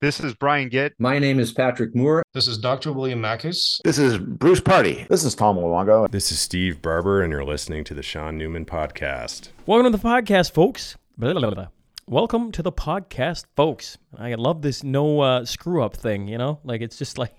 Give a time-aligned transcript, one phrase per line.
[0.00, 0.92] This is Brian Gitt.
[1.00, 2.22] My name is Patrick Moore.
[2.32, 2.92] This is Dr.
[2.92, 3.80] William Makis.
[3.82, 5.08] This is Bruce Pardy.
[5.08, 6.08] This is Tom Luongo.
[6.08, 9.48] This is Steve Barber, and you're listening to the Sean Newman Podcast.
[9.66, 10.96] Welcome to the podcast, folks.
[11.16, 11.66] Blah, blah, blah.
[12.06, 13.98] Welcome to the podcast, folks.
[14.16, 16.60] I love this no uh, screw up thing, you know?
[16.62, 17.34] Like, it's just like,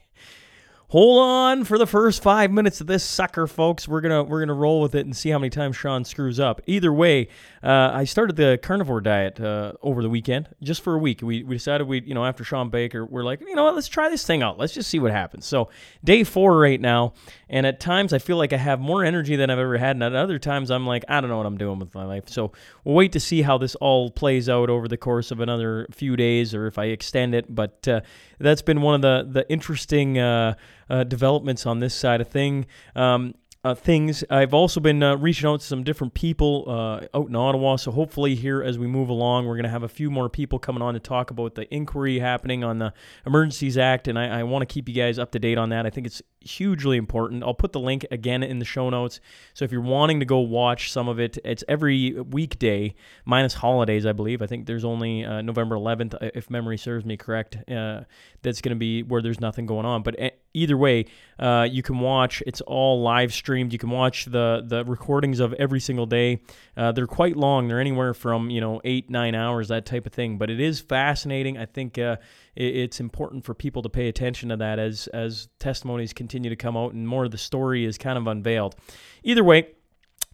[0.89, 3.87] hold on for the first five minutes of this sucker, folks.
[3.87, 6.61] We're gonna we're gonna roll with it and see how many times Sean screws up.
[6.67, 7.29] Either way,
[7.63, 11.21] uh, I started the carnivore diet uh, over the weekend, just for a week.
[11.21, 13.87] We, we decided we you know after Shawn Baker, we're like you know what, let's
[13.87, 14.57] try this thing out.
[14.57, 15.45] Let's just see what happens.
[15.45, 15.69] So
[16.03, 17.13] day four right now,
[17.49, 20.03] and at times I feel like I have more energy than I've ever had, and
[20.03, 22.29] at other times I'm like I don't know what I'm doing with my life.
[22.29, 22.51] So
[22.83, 26.15] we'll wait to see how this all plays out over the course of another few
[26.15, 27.53] days, or if I extend it.
[27.53, 28.01] But uh,
[28.39, 30.55] that's been one of the the interesting uh,
[30.89, 32.65] uh, developments on this side of thing.
[32.95, 34.23] Um, uh, things.
[34.29, 37.75] I've also been uh, reaching out to some different people uh, out in Ottawa.
[37.75, 40.59] So hopefully, here as we move along, we're going to have a few more people
[40.59, 42.93] coming on to talk about the inquiry happening on the
[43.25, 45.85] Emergencies Act, and I, I want to keep you guys up to date on that.
[45.85, 47.43] I think it's hugely important.
[47.43, 49.19] I'll put the link again in the show notes.
[49.53, 52.95] So if you're wanting to go watch some of it, it's every weekday
[53.25, 54.41] minus holidays, I believe.
[54.41, 57.57] I think there's only uh, November 11th, if memory serves me correct.
[57.69, 58.01] Uh,
[58.41, 60.03] that's going to be where there's nothing going on.
[60.03, 60.17] But
[60.53, 61.05] either way,
[61.37, 62.41] uh, you can watch.
[62.47, 63.73] It's all live streamed.
[63.73, 66.41] You can watch the the recordings of every single day.
[66.75, 67.67] Uh, they're quite long.
[67.67, 70.37] They're anywhere from you know eight nine hours that type of thing.
[70.37, 71.57] But it is fascinating.
[71.57, 72.17] I think uh,
[72.55, 76.75] it's important for people to pay attention to that as as testimonies continue to come
[76.75, 78.75] out and more of the story is kind of unveiled.
[79.23, 79.67] Either way,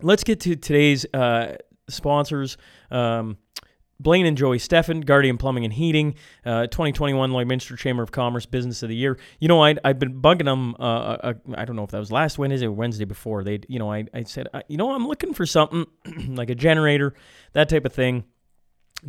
[0.01, 1.55] let's get to today's uh,
[1.89, 2.57] sponsors.
[2.91, 3.37] Um,
[3.99, 8.83] Blaine and Joey Steffen, Guardian Plumbing and Heating, uh, 2021 Lloydminster Chamber of Commerce Business
[8.83, 9.17] of the Year.
[9.39, 10.75] You know, I, I've been bugging them.
[10.77, 13.43] Uh, uh, I don't know if that was last Wednesday or Wednesday before.
[13.43, 15.85] They, you know, I, I said, uh, you know, I'm looking for something
[16.35, 17.13] like a generator,
[17.53, 18.25] that type of thing,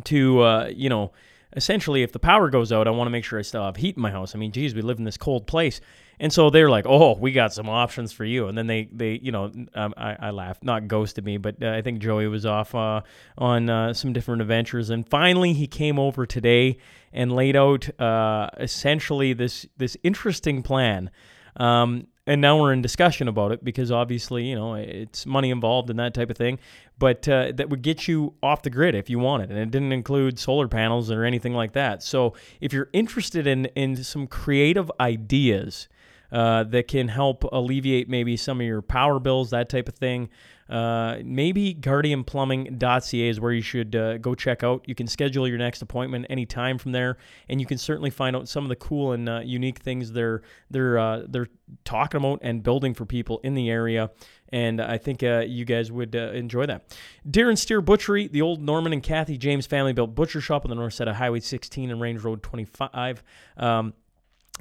[0.05, 1.11] to, uh, you know,
[1.57, 3.97] essentially, if the power goes out, I want to make sure I still have heat
[3.97, 4.35] in my house.
[4.35, 5.81] I mean, geez, we live in this cold place.
[6.19, 9.19] And so they're like, "Oh, we got some options for you." And then they, they,
[9.21, 12.45] you know, um, I, I laughed, not ghosted me, but uh, I think Joey was
[12.45, 13.01] off uh,
[13.37, 14.89] on uh, some different adventures.
[14.89, 16.77] And finally, he came over today
[17.13, 21.11] and laid out uh, essentially this this interesting plan.
[21.55, 25.89] Um, and now we're in discussion about it because obviously, you know, it's money involved
[25.89, 26.59] and that type of thing.
[26.99, 29.93] But uh, that would get you off the grid if you wanted, and it didn't
[29.93, 32.03] include solar panels or anything like that.
[32.03, 35.87] So if you're interested in in some creative ideas
[36.31, 40.29] uh, that can help alleviate maybe some of your power bills, that type of thing.
[40.69, 44.83] Uh, maybe guardianplumbing.ca is where you should uh, go check out.
[44.87, 47.17] You can schedule your next appointment anytime from there,
[47.49, 50.41] and you can certainly find out some of the cool and uh, unique things they're
[50.69, 51.47] they're uh, they're
[51.83, 54.09] talking about and building for people in the area.
[54.49, 56.97] And I think uh, you guys would enjoy that.
[57.29, 60.69] Deer and Steer Butchery, the old Norman and Kathy James family built butcher shop on
[60.69, 63.23] the north side of Highway 16 and Range Road 25.
[63.57, 63.93] Um,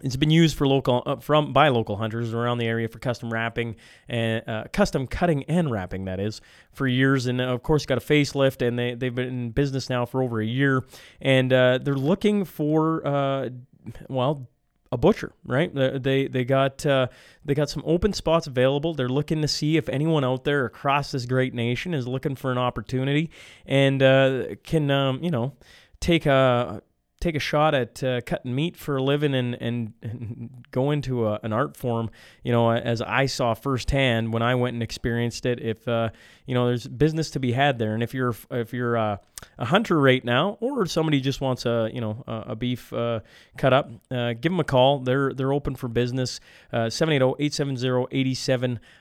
[0.03, 3.33] it's been used for local uh, from by local hunters around the area for custom
[3.33, 3.77] wrapping
[4.09, 6.41] and uh, custom cutting and wrapping that is
[6.73, 7.27] for years.
[7.27, 10.23] And uh, of course got a facelift and they they've been in business now for
[10.23, 10.85] over a year.
[11.21, 13.51] And uh, they're looking for uh,
[14.09, 14.49] well
[14.93, 15.75] a butcher right?
[15.75, 17.09] They they got uh,
[17.45, 18.95] they got some open spots available.
[18.95, 22.53] They're looking to see if anyone out there across this great nation is looking for
[22.53, 23.31] an opportunity
[23.67, 24.01] and
[24.63, 25.55] can um, you know
[26.01, 26.83] take a
[27.27, 31.27] take a shot at uh, cutting meat for a living and, and, and go into
[31.27, 32.09] a, an art form,
[32.45, 35.61] you know, as I saw firsthand when I went and experienced it.
[35.61, 36.11] If uh,
[36.47, 39.17] you know, there's business to be had there, and if you're if you're uh,
[39.59, 43.21] a hunter right now, or somebody just wants a you know a, a beef uh,
[43.59, 45.01] cut up, uh, give them a call.
[45.01, 46.39] They're they're open for business.
[46.73, 46.89] Uh,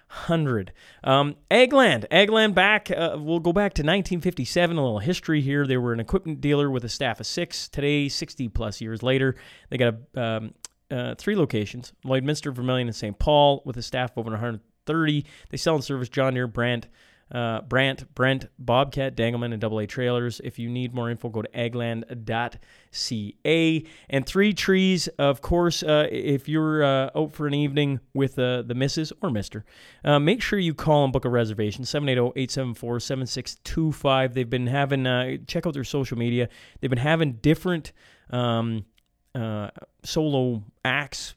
[0.09, 0.69] 780-870-8700.
[1.03, 2.91] Um, Agland, Agland back.
[2.91, 4.77] Uh, we'll go back to 1957.
[4.77, 5.65] A little history here.
[5.67, 7.67] They were an equipment dealer with a staff of six.
[7.67, 9.35] Today, 60 plus years later,
[9.69, 10.53] they got a um,
[10.91, 13.17] uh, three locations: Lloydminster, Vermilion, and St.
[13.17, 15.25] Paul, with a staff of over 130.
[15.49, 16.87] They sell and service John Deere, Brandt,
[17.31, 20.41] uh, Brandt, Brent, Bobcat, Degelman, and AA trailers.
[20.43, 22.59] If you need more info, go to agland.ca.
[24.09, 28.61] And Three Trees, of course, uh, if you're uh, out for an evening with uh,
[28.61, 29.65] the missus or mister,
[30.03, 34.33] uh, make sure you call and book a reservation, 780-874-7625.
[34.33, 36.47] They've been having, uh, check out their social media.
[36.79, 37.91] They've been having different
[38.29, 38.85] um,
[40.03, 41.35] solo acts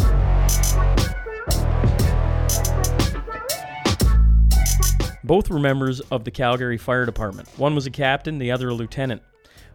[5.24, 7.48] Both were members of the Calgary Fire Department.
[7.58, 9.22] One was a captain, the other a lieutenant.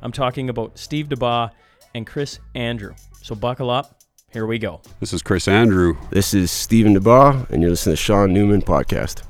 [0.02, 1.52] I'm talking about Steve DeBaugh
[1.94, 2.94] and Chris Andrew.
[3.22, 4.01] So buckle up.
[4.34, 4.80] Here we go.
[5.02, 5.98] This is Chris Andrew.
[6.10, 9.24] This is Stephen DeBaugh, and you're listening to Sean Newman Podcast.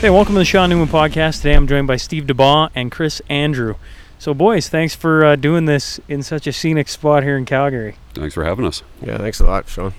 [0.00, 1.38] Hey, welcome to the Sean Newman Podcast.
[1.38, 3.74] Today I'm joined by Steve DeBaugh and Chris Andrew.
[4.20, 7.96] So, boys, thanks for uh, doing this in such a scenic spot here in Calgary.
[8.14, 8.84] Thanks for having us.
[9.02, 9.92] Yeah, thanks a lot, Sean.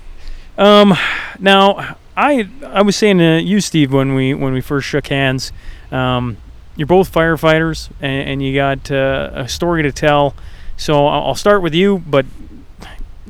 [0.56, 0.94] Um,
[1.38, 5.52] now, I I was saying to you, Steve, when we when we first shook hands,
[5.90, 6.36] um,
[6.76, 10.34] you're both firefighters, and, and you got uh, a story to tell.
[10.76, 12.26] So I'll start with you, but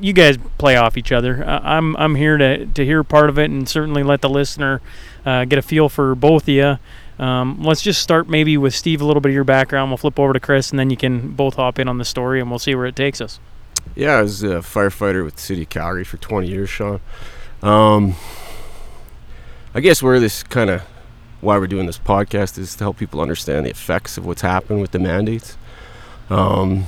[0.00, 1.44] you guys play off each other.
[1.44, 4.80] I'm I'm here to to hear part of it, and certainly let the listener
[5.24, 6.78] uh, get a feel for both of you.
[7.18, 9.90] Um, let's just start maybe with Steve, a little bit of your background.
[9.90, 12.40] We'll flip over to Chris, and then you can both hop in on the story,
[12.40, 13.38] and we'll see where it takes us.
[13.94, 17.00] Yeah, I was a firefighter with the city of Calgary for 20 years, Sean.
[17.62, 18.14] Um,
[19.74, 20.82] I guess where this kind of
[21.40, 24.82] why we're doing this podcast is to help people understand the effects of what's happened
[24.82, 25.56] with the mandates
[26.28, 26.84] um,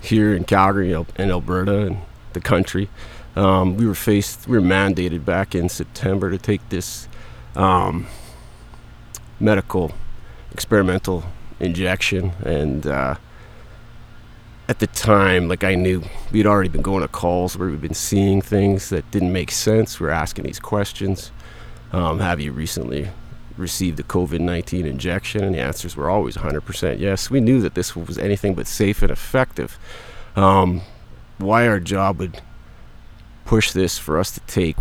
[0.00, 1.98] here in Calgary and Alberta and
[2.32, 2.88] the country.
[3.36, 7.06] Um, we were faced, we were mandated back in September to take this
[7.54, 8.06] um,
[9.38, 9.92] medical
[10.52, 11.22] experimental
[11.60, 13.16] injection, and uh,
[14.70, 16.02] at the time, like I knew
[16.32, 20.00] we'd already been going to calls where we've been seeing things that didn't make sense.
[20.00, 21.30] We are asking these questions.
[21.92, 23.08] Um, have you recently
[23.56, 25.44] received a COVID 19 injection?
[25.44, 27.30] And the answers were always 100% yes.
[27.30, 29.78] We knew that this was anything but safe and effective.
[30.34, 30.82] Um,
[31.38, 32.40] why our job would
[33.44, 34.76] push this for us to take,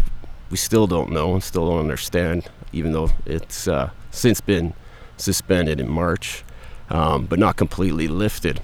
[0.50, 4.74] we still don't know and still don't understand, even though it's uh, since been
[5.18, 6.44] suspended in March,
[6.90, 8.62] um, but not completely lifted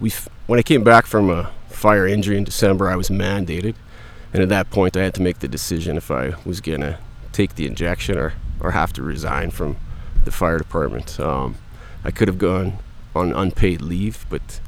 [0.00, 0.12] we
[0.46, 3.74] when I came back from a fire injury in December, I was mandated,
[4.34, 6.98] and at that point, I had to make the decision if I was gonna
[7.32, 9.76] take the injection or or have to resign from
[10.24, 11.18] the fire department.
[11.20, 11.56] Um,
[12.04, 12.78] I could have gone
[13.14, 14.60] on unpaid leave, but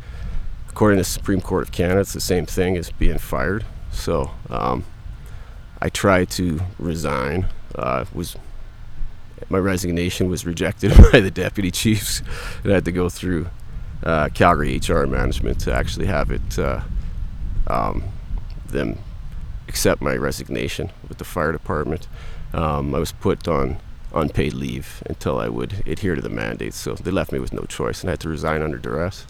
[0.69, 3.65] according to the Supreme Court of Canada, it's the same thing as being fired.
[3.91, 4.85] So um,
[5.83, 7.47] I tried to resign.
[7.75, 8.37] Uh, was
[9.51, 12.23] my resignation was rejected by the deputy chiefs,
[12.63, 13.49] and I had to go through
[14.05, 16.83] uh, Calgary HR management to actually have it uh,
[17.67, 18.05] um,
[18.69, 18.99] them
[19.69, 22.09] accept my resignation with the fire department.
[22.53, 23.79] Um, I was put on
[24.15, 27.63] unpaid leave until I would adhere to the mandates, so they left me with no
[27.65, 29.27] choice, and I had to resign under duress.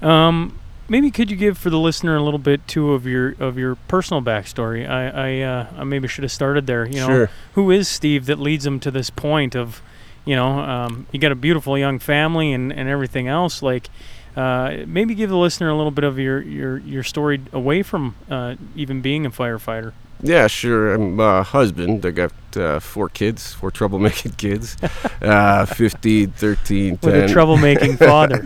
[0.00, 0.58] Um,
[0.88, 3.74] maybe could you give for the listener a little bit too of your of your
[3.74, 4.88] personal backstory?
[4.88, 6.86] I I, uh, I maybe should have started there.
[6.86, 7.30] You know, Sure.
[7.54, 9.82] who is Steve that leads him to this point of,
[10.24, 13.62] you know, um, you got a beautiful young family and, and everything else.
[13.62, 13.88] Like,
[14.36, 18.14] uh, maybe give the listener a little bit of your your, your story away from
[18.30, 19.92] uh, even being a firefighter.
[20.22, 20.94] Yeah, sure.
[20.94, 22.04] I'm a husband.
[22.04, 24.76] I got uh, four kids, four troublemaking kids,
[25.22, 27.12] uh, 15, 13, 10.
[27.12, 28.42] With a troublemaking father.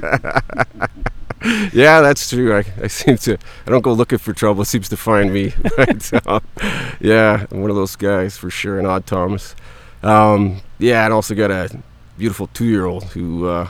[1.72, 2.56] yeah, that's true.
[2.56, 3.38] I, I seem to.
[3.66, 4.62] I don't go looking for trouble.
[4.62, 5.52] It seems to find me.
[6.26, 6.42] Um,
[7.00, 8.78] yeah, I'm one of those guys for sure.
[8.78, 9.56] An odd Thomas.
[10.02, 11.82] Um, yeah, and also got a
[12.18, 13.68] beautiful two-year-old who uh,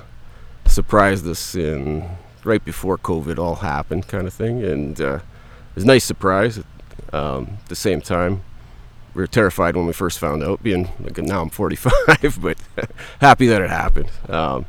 [0.72, 2.08] surprised us in
[2.44, 4.64] right before COVID all happened, kind of thing.
[4.64, 6.60] And uh, it was a nice surprise.
[7.12, 8.42] Um, at the same time,
[9.14, 10.62] we were terrified when we first found out.
[10.62, 12.58] Being like now I'm 45, but
[13.20, 14.10] happy that it happened.
[14.28, 14.66] Um,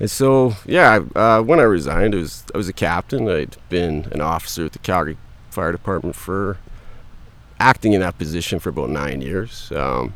[0.00, 3.28] and so, yeah, uh, when I resigned, it was I was a captain.
[3.28, 5.16] I'd been an officer at the Calgary
[5.50, 6.58] Fire Department for
[7.58, 10.14] acting in that position for about nine years, um,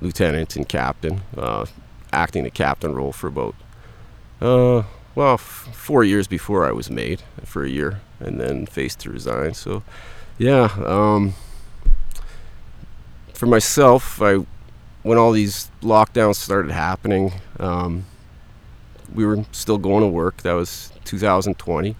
[0.00, 1.66] lieutenant and captain, uh,
[2.12, 3.54] acting the captain role for about
[4.40, 9.00] uh, well f- four years before I was made for a year, and then faced
[9.00, 9.54] to resign.
[9.54, 9.82] So,
[10.38, 11.34] yeah, um,
[13.34, 14.44] for myself, I
[15.02, 17.32] when all these lockdowns started happening.
[17.58, 18.04] Um,
[19.14, 20.42] we were still going to work.
[20.42, 21.96] That was 2020.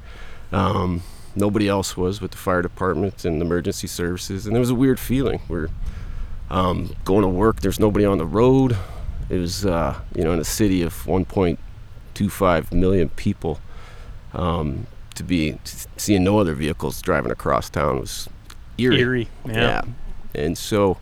[0.53, 1.03] Um,
[1.35, 5.01] nobody else was with the fire department and emergency services, and it was a weird
[5.01, 5.41] feeling.
[5.49, 5.69] We're
[6.51, 7.61] um, going to work.
[7.61, 8.77] There's nobody on the road.
[9.29, 11.07] It was, uh, you know, in a city of
[12.29, 13.61] 1.25 million people.
[14.33, 14.87] Um,
[15.17, 15.59] to be
[15.97, 18.29] seeing no other vehicles driving across town was
[18.79, 19.01] eerie.
[19.01, 19.29] Eerie.
[19.47, 19.83] Yeah.
[20.35, 20.99] And so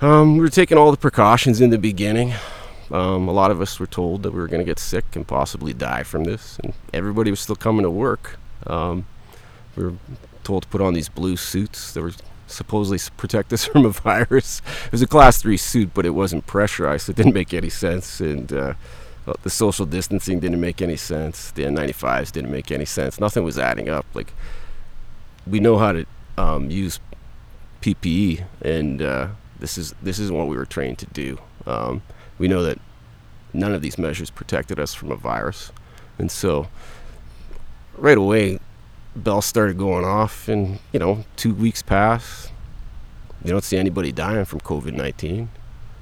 [0.00, 2.32] um, we were taking all the precautions in the beginning.
[2.90, 5.26] Um, a lot of us were told that we were going to get sick and
[5.26, 8.38] possibly die from this, and everybody was still coming to work.
[8.66, 9.06] Um,
[9.74, 9.94] we were
[10.44, 12.12] told to put on these blue suits that were
[12.46, 14.62] supposedly protect us from a virus.
[14.86, 17.70] It was a class three suit, but it wasn't pressurized, so it didn't make any
[17.70, 18.20] sense.
[18.20, 18.74] And uh,
[19.42, 21.50] the social distancing didn't make any sense.
[21.50, 23.18] The N95s didn't make any sense.
[23.18, 24.06] Nothing was adding up.
[24.14, 24.32] Like
[25.46, 26.06] we know how to
[26.38, 27.00] um, use
[27.80, 29.28] PPE, and uh,
[29.58, 31.38] this is this is what we were trained to do.
[31.66, 32.02] Um,
[32.38, 32.78] we know that
[33.52, 35.72] none of these measures protected us from a virus,
[36.18, 36.68] and so
[37.96, 38.60] right away,
[39.14, 42.50] bells started going off, and you know, two weeks pass.
[43.44, 45.50] You don't see anybody dying from COVID nineteen.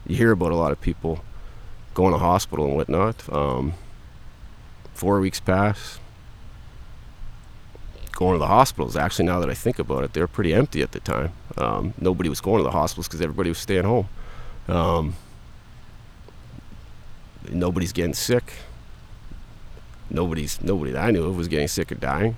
[0.07, 1.25] You hear about a lot of people
[1.95, 3.33] going to hospital and whatnot.
[3.33, 3.75] Um,
[4.93, 5.99] four weeks pass.
[8.13, 8.97] Going to the hospitals.
[8.97, 11.33] Actually, now that I think about it, they were pretty empty at the time.
[11.57, 14.09] Um, nobody was going to the hospitals because everybody was staying home.
[14.69, 15.15] Um,
[17.51, 18.53] nobody's getting sick.
[20.11, 22.37] Nobody's nobody that I knew of was getting sick or dying.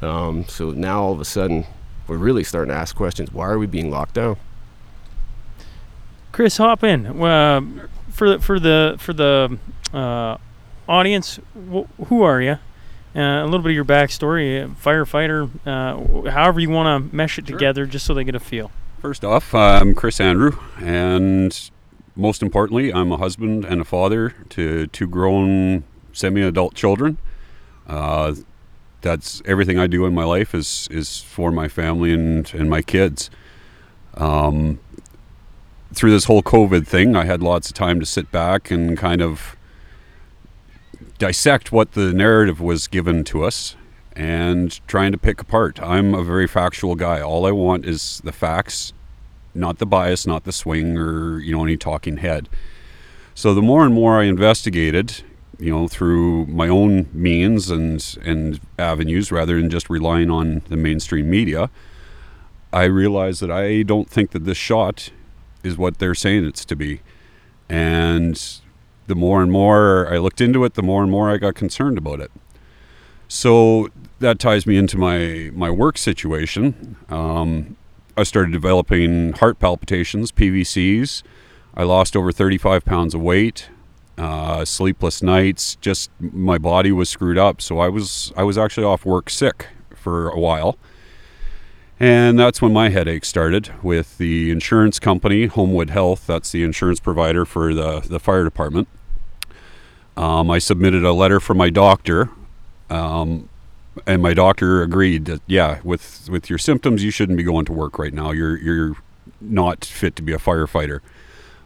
[0.00, 1.66] Um, so now all of a sudden,
[2.06, 3.32] we're really starting to ask questions.
[3.32, 4.36] Why are we being locked down?
[6.32, 7.06] Chris, hop in.
[7.20, 7.60] Uh,
[8.18, 9.58] for the for the for the
[9.94, 10.36] uh,
[10.88, 11.38] audience,
[11.72, 12.58] wh- who are you?
[13.16, 17.38] Uh, a little bit of your backstory, uh, firefighter, uh, however you want to mesh
[17.38, 17.56] it Sure.
[17.56, 18.70] together, just so they get a feel.
[19.00, 21.70] First off, I'm Chris Andrew, and
[22.16, 27.18] most importantly, I'm a husband and a father to two grown semi-adult children.
[27.86, 28.34] Uh,
[29.00, 32.82] that's everything I do in my life is is for my family and and my
[32.82, 33.30] kids.
[34.14, 34.80] Um,
[35.92, 39.22] through this whole COVID thing, I had lots of time to sit back and kind
[39.22, 39.56] of
[41.18, 43.76] dissect what the narrative was given to us
[44.14, 45.80] and trying to pick apart.
[45.80, 47.20] I'm a very factual guy.
[47.20, 48.92] All I want is the facts,
[49.54, 52.48] not the bias, not the swing or, you know, any talking head.
[53.34, 55.22] So the more and more I investigated,
[55.58, 60.76] you know, through my own means and and avenues rather than just relying on the
[60.76, 61.70] mainstream media,
[62.72, 65.10] I realized that I don't think that this shot
[65.62, 67.00] is what they're saying it's to be.
[67.68, 68.40] And
[69.06, 71.98] the more and more I looked into it, the more and more I got concerned
[71.98, 72.30] about it.
[73.28, 73.88] So
[74.20, 76.96] that ties me into my my work situation.
[77.08, 77.76] Um,
[78.16, 81.22] I started developing heart palpitations, PVCs.
[81.74, 83.68] I lost over 35 pounds of weight.
[84.16, 85.76] Uh, sleepless nights.
[85.76, 87.60] Just my body was screwed up.
[87.60, 90.76] So I was I was actually off work sick for a while.
[92.00, 96.26] And that's when my headache started with the insurance company, Homewood Health.
[96.26, 98.86] That's the insurance provider for the, the fire department.
[100.16, 102.30] Um, I submitted a letter from my doctor,
[102.88, 103.48] um,
[104.06, 107.72] and my doctor agreed that yeah, with with your symptoms, you shouldn't be going to
[107.72, 108.32] work right now.
[108.32, 108.96] You're you're
[109.40, 111.00] not fit to be a firefighter.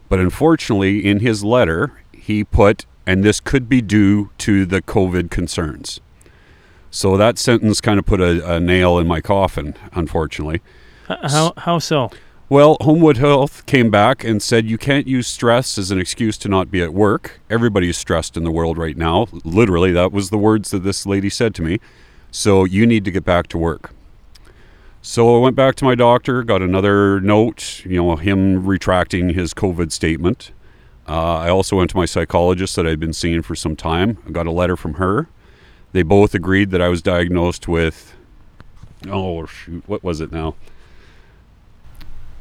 [0.09, 5.31] But unfortunately, in his letter, he put, and this could be due to the COVID
[5.31, 6.01] concerns.
[6.93, 10.61] So that sentence kind of put a, a nail in my coffin, unfortunately.
[11.09, 12.11] How how so?
[12.51, 16.51] Well, Homewood Health came back and said you can't use stress as an excuse to
[16.51, 17.41] not be at work.
[17.49, 19.27] Everybody is stressed in the world right now.
[19.43, 21.81] Literally, that was the words that this lady said to me.
[22.31, 23.95] So you need to get back to work.
[25.01, 29.55] So I went back to my doctor, got another note, you know, him retracting his
[29.55, 30.53] COVID statement.
[31.09, 34.19] Uh, I also went to my psychologist that I'd been seeing for some time.
[34.27, 35.29] I got a letter from her.
[35.93, 38.15] They both agreed that I was diagnosed with,
[39.09, 40.55] oh, shoot, what was it now?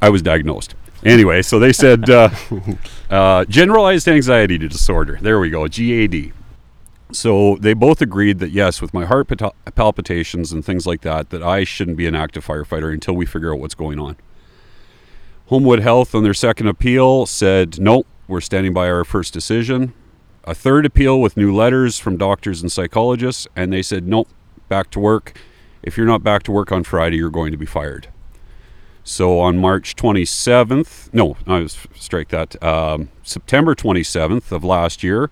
[0.00, 0.74] I was diagnosed.
[1.04, 2.30] Anyway, so they said uh,
[3.10, 5.18] uh, generalized anxiety disorder.
[5.20, 6.32] There we go, GAD.
[7.12, 11.30] So they both agreed that yes, with my heart pal- palpitations and things like that,
[11.30, 14.16] that I shouldn't be an active firefighter until we figure out what's going on.
[15.46, 19.92] Homewood Health, on their second appeal, said nope, we're standing by our first decision.
[20.44, 24.28] A third appeal with new letters from doctors and psychologists, and they said nope,
[24.68, 25.34] back to work.
[25.82, 28.08] If you're not back to work on Friday, you're going to be fired.
[29.04, 32.60] So on March 27th, no, I was strike that.
[32.62, 35.30] Um, September 27th of last year,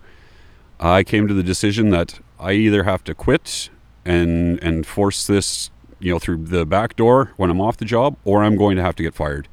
[0.78, 3.68] I came to the decision that I either have to quit
[4.04, 8.16] and and force this, you know, through the back door when I'm off the job,
[8.24, 9.48] or I'm going to have to get fired.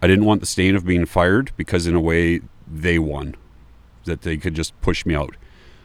[0.00, 3.34] I didn't want the stain of being fired because in a way they won,
[4.08, 5.36] that they could just push me out.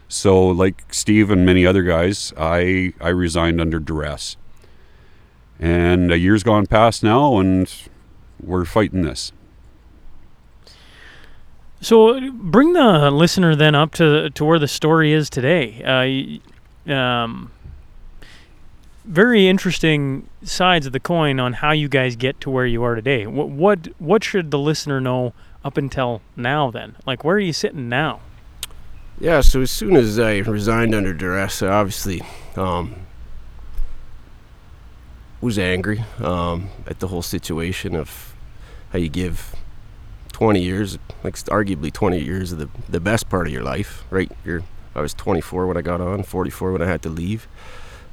[0.08, 4.38] So, like Steve and many other guys, I I resigned under duress.
[5.60, 7.72] And a year's gone past now, and
[8.42, 9.32] we're fighting this.
[11.84, 16.39] So bring the listener then up to to where the story is today.
[16.88, 17.51] Uh, um,
[19.03, 22.96] very interesting sides of the coin on how you guys get to where you are
[22.96, 23.27] today.
[23.27, 26.72] What what what should the listener know up until now?
[26.72, 28.20] Then, like, where are you sitting now?
[29.20, 32.22] Yeah, so as soon as I resigned under duress, I obviously
[32.55, 32.96] um,
[35.41, 38.36] was angry um, at the whole situation of
[38.91, 39.55] how you give
[40.34, 44.32] 20 years, like arguably 20 years of the, the best part of your life, right?
[44.43, 44.63] You're,
[44.96, 47.48] I was 24 when I got on, 44 when I had to leave,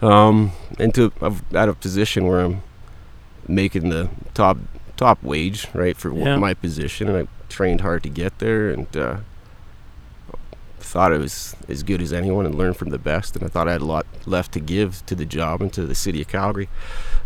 [0.03, 2.63] um, into I've at a position where I'm
[3.49, 4.59] making the top
[4.97, 6.37] top wage, right, for Yeah.
[6.37, 9.19] my position, and I trained hard to get there, and uh,
[10.91, 13.69] thought I was as good as anyone and learned from the best, and I thought
[13.69, 16.29] I had a lot left to give to the job and to the city of
[16.29, 16.69] Calgary.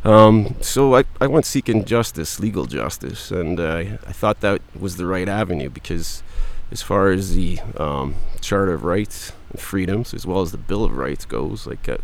[0.05, 3.77] Um, so I, I went seeking justice, legal justice, and uh,
[4.07, 6.23] I thought that was the right avenue because,
[6.71, 10.85] as far as the um, Charter of Rights and Freedoms, as well as the Bill
[10.85, 11.99] of Rights goes, like uh,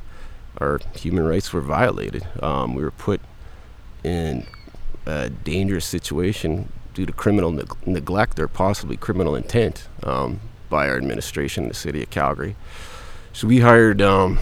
[0.58, 2.26] our human rights were violated.
[2.42, 3.20] Um, we were put
[4.02, 4.46] in
[5.04, 10.96] a dangerous situation due to criminal neg- neglect or possibly criminal intent um, by our
[10.96, 12.56] administration in the city of Calgary.
[13.32, 14.02] So we hired.
[14.02, 14.38] Um,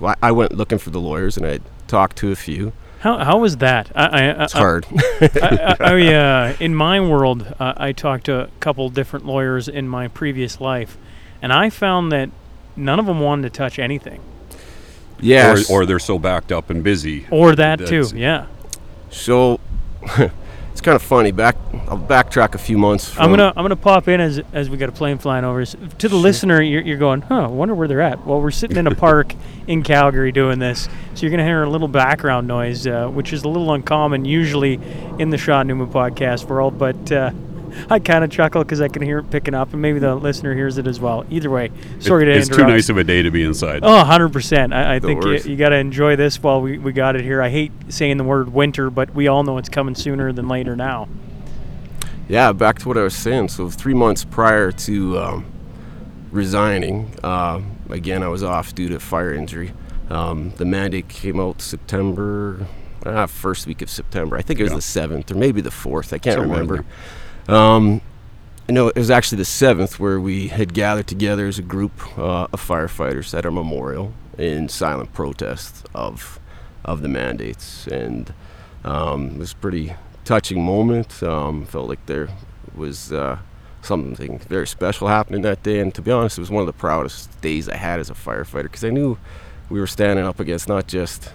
[0.00, 2.72] well, I I went looking for the lawyers and I talked to a few.
[3.00, 3.90] How how was that?
[3.94, 4.86] I, I, I, It's hard.
[4.92, 9.68] I, I, I, uh, in my world, uh, I talked to a couple different lawyers
[9.68, 10.96] in my previous life,
[11.42, 12.30] and I found that
[12.76, 14.20] none of them wanted to touch anything,
[15.20, 15.68] yes.
[15.68, 17.26] Or, or they're so backed up and busy.
[17.30, 18.06] or that too.
[18.14, 18.46] Yeah,
[19.10, 19.58] so
[20.72, 21.32] it's kind of funny.
[21.32, 23.10] Back, I'll backtrack a few months.
[23.10, 25.64] From, I'm gonna I'm gonna pop in as as we got a plane flying over.
[25.64, 27.44] To the listener, you're, you're going, huh?
[27.44, 28.26] I wonder where they're at.
[28.26, 29.34] Well, we're sitting in a park
[29.66, 33.44] in Calgary doing this, so you're gonna hear a little background noise, uh, which is
[33.44, 34.80] a little uncommon usually
[35.18, 36.78] in the Sean Newman podcast world.
[36.78, 37.32] But uh,
[37.90, 40.54] I kind of chuckle because I can hear it picking up, and maybe the listener
[40.54, 41.24] hears it as well.
[41.30, 42.68] Either way, sorry It- to it's interrupt.
[42.68, 43.80] too nice of a day to be inside.
[43.82, 44.72] Oh, 100%.
[44.74, 47.40] I, I think you, you got to enjoy this while we, we got it here.
[47.42, 50.76] I hate saying the word winter, but we all know it's coming sooner than later
[50.76, 51.08] now.
[52.28, 53.48] yeah, back to what I was saying.
[53.48, 55.44] So three months prior to um,
[56.30, 57.60] resigning, uh,
[57.90, 59.72] again I was off due to fire injury.
[60.10, 62.66] Um, the mandate came out September,
[63.06, 64.36] uh, first week of September.
[64.36, 64.76] I think it was Yeah.
[64.76, 66.12] the seventh or maybe the fourth.
[66.12, 66.84] I can't Somewhere in remember.
[67.48, 68.00] Um,
[68.68, 72.46] no, it was actually the seventh where we had gathered together as a group uh,
[72.52, 76.38] of firefighters at our memorial in silent protest of
[76.84, 78.34] of the mandates, and
[78.84, 81.22] um, it was a pretty touching moment.
[81.22, 82.28] Um, felt like there
[82.74, 83.38] was uh,
[83.82, 86.72] something very special happening that day, and to be honest, it was one of the
[86.72, 89.18] proudest days I had as a firefighter because I knew
[89.68, 91.32] we were standing up against not just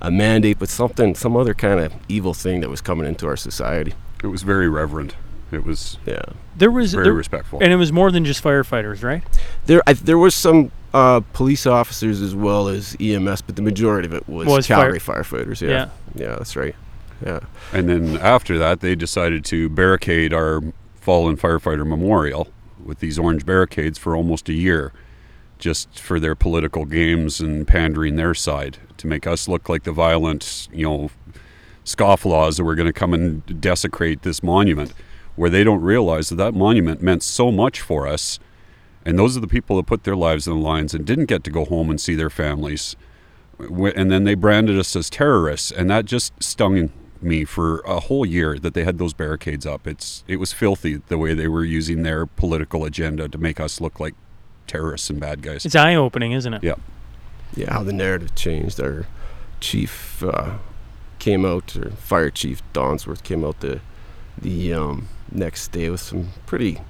[0.00, 3.36] a mandate, but something, some other kind of evil thing that was coming into our
[3.36, 3.94] society.
[4.22, 5.14] It was very reverent.
[5.54, 6.22] It was Yeah.
[6.56, 7.58] There was very there, respectful.
[7.62, 9.22] and it was more than just firefighters, right?
[9.66, 14.06] There, I, there was some uh, police officers as well as EMS, but the majority
[14.06, 15.60] of it was, Was fire- Calgary firefighters.
[15.60, 15.88] Yeah.
[16.14, 16.74] yeah, that's right.
[17.24, 17.40] Yeah,
[17.72, 20.60] And then after that, they decided to barricade our
[21.00, 22.48] fallen firefighter memorial
[22.84, 24.92] with these orange barricades for almost a year,
[25.58, 29.92] just for their political games and pandering their side to make us look like the
[29.92, 31.10] violent, you know,
[31.84, 34.92] scofflaws that were going to come and desecrate this monument,
[35.36, 38.38] where they don't realize that that monument meant so much for us.
[39.04, 41.44] And those are the people that put their lives in the lines and didn't get
[41.44, 42.96] to go home and see their families.
[43.58, 48.26] And then they branded us as terrorists, and that just stung me for a whole
[48.26, 49.86] year that they had those barricades up.
[49.86, 53.80] It's it was filthy the way they were using their political agenda to make us
[53.80, 54.14] look like
[54.66, 55.64] terrorists and bad guys.
[55.64, 56.64] It's eye opening, isn't it?
[56.64, 56.74] Yeah.
[57.54, 57.72] yeah.
[57.72, 58.80] How the narrative changed.
[58.80, 59.06] Our
[59.60, 60.58] chief uh,
[61.18, 63.80] came out, or fire chief Dongworth came out the
[64.36, 66.80] the um, next day with some pretty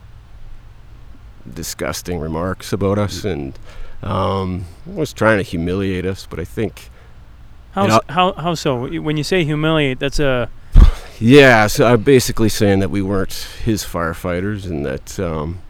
[1.53, 3.59] disgusting remarks about us, and
[4.03, 6.27] um, was trying to humiliate us.
[6.29, 6.91] But I think
[7.73, 8.89] How, know- how, how so?
[9.01, 10.51] When you say humiliate, that's a.
[11.21, 15.61] Yeah, so I'm basically saying that we weren't his firefighters and that um,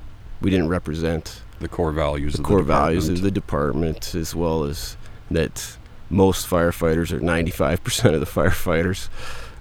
[0.41, 3.19] we didn't represent The core values the of core the values department.
[3.19, 4.97] of the department, as well as
[5.31, 5.77] that
[6.09, 9.11] most firefighters, or 95% of the firefighters,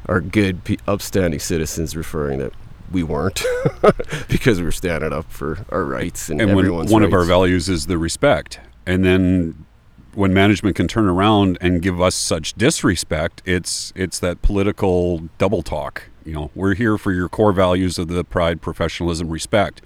[0.05, 2.53] are good, upstanding citizens, referring that
[2.93, 3.43] we weren't
[4.29, 7.67] because we were standing up for our rights and, and everyone's one of our values
[7.67, 9.65] is the respect and then
[10.13, 15.61] when management can turn around and give us such disrespect it's it's that political double
[15.61, 19.81] talk you know we're here for your core values of the pride professionalism respect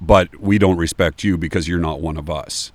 [0.00, 2.72] but we don't respect you because you're not one of us.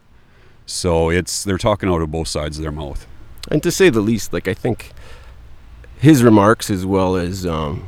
[0.65, 3.07] So it's they're talking out of both sides of their mouth.
[3.49, 4.91] and to say the least, like I think
[5.97, 7.87] his remarks as well as um,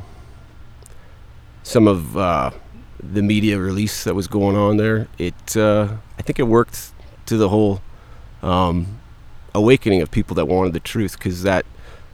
[1.68, 2.50] some of uh,
[2.98, 6.92] the media release that was going on there, it uh, I think it worked
[7.26, 7.82] to the whole
[8.42, 8.98] um,
[9.54, 11.66] awakening of people that wanted the truth because that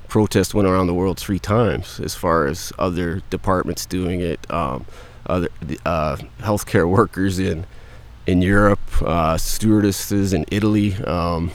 [0.09, 4.87] protest went around the world three times as far as other departments doing it, um,
[5.27, 5.49] other
[5.87, 7.65] uh, healthcare workers in
[8.27, 10.97] in Europe, uh, stewardesses in Italy.
[11.05, 11.53] Um,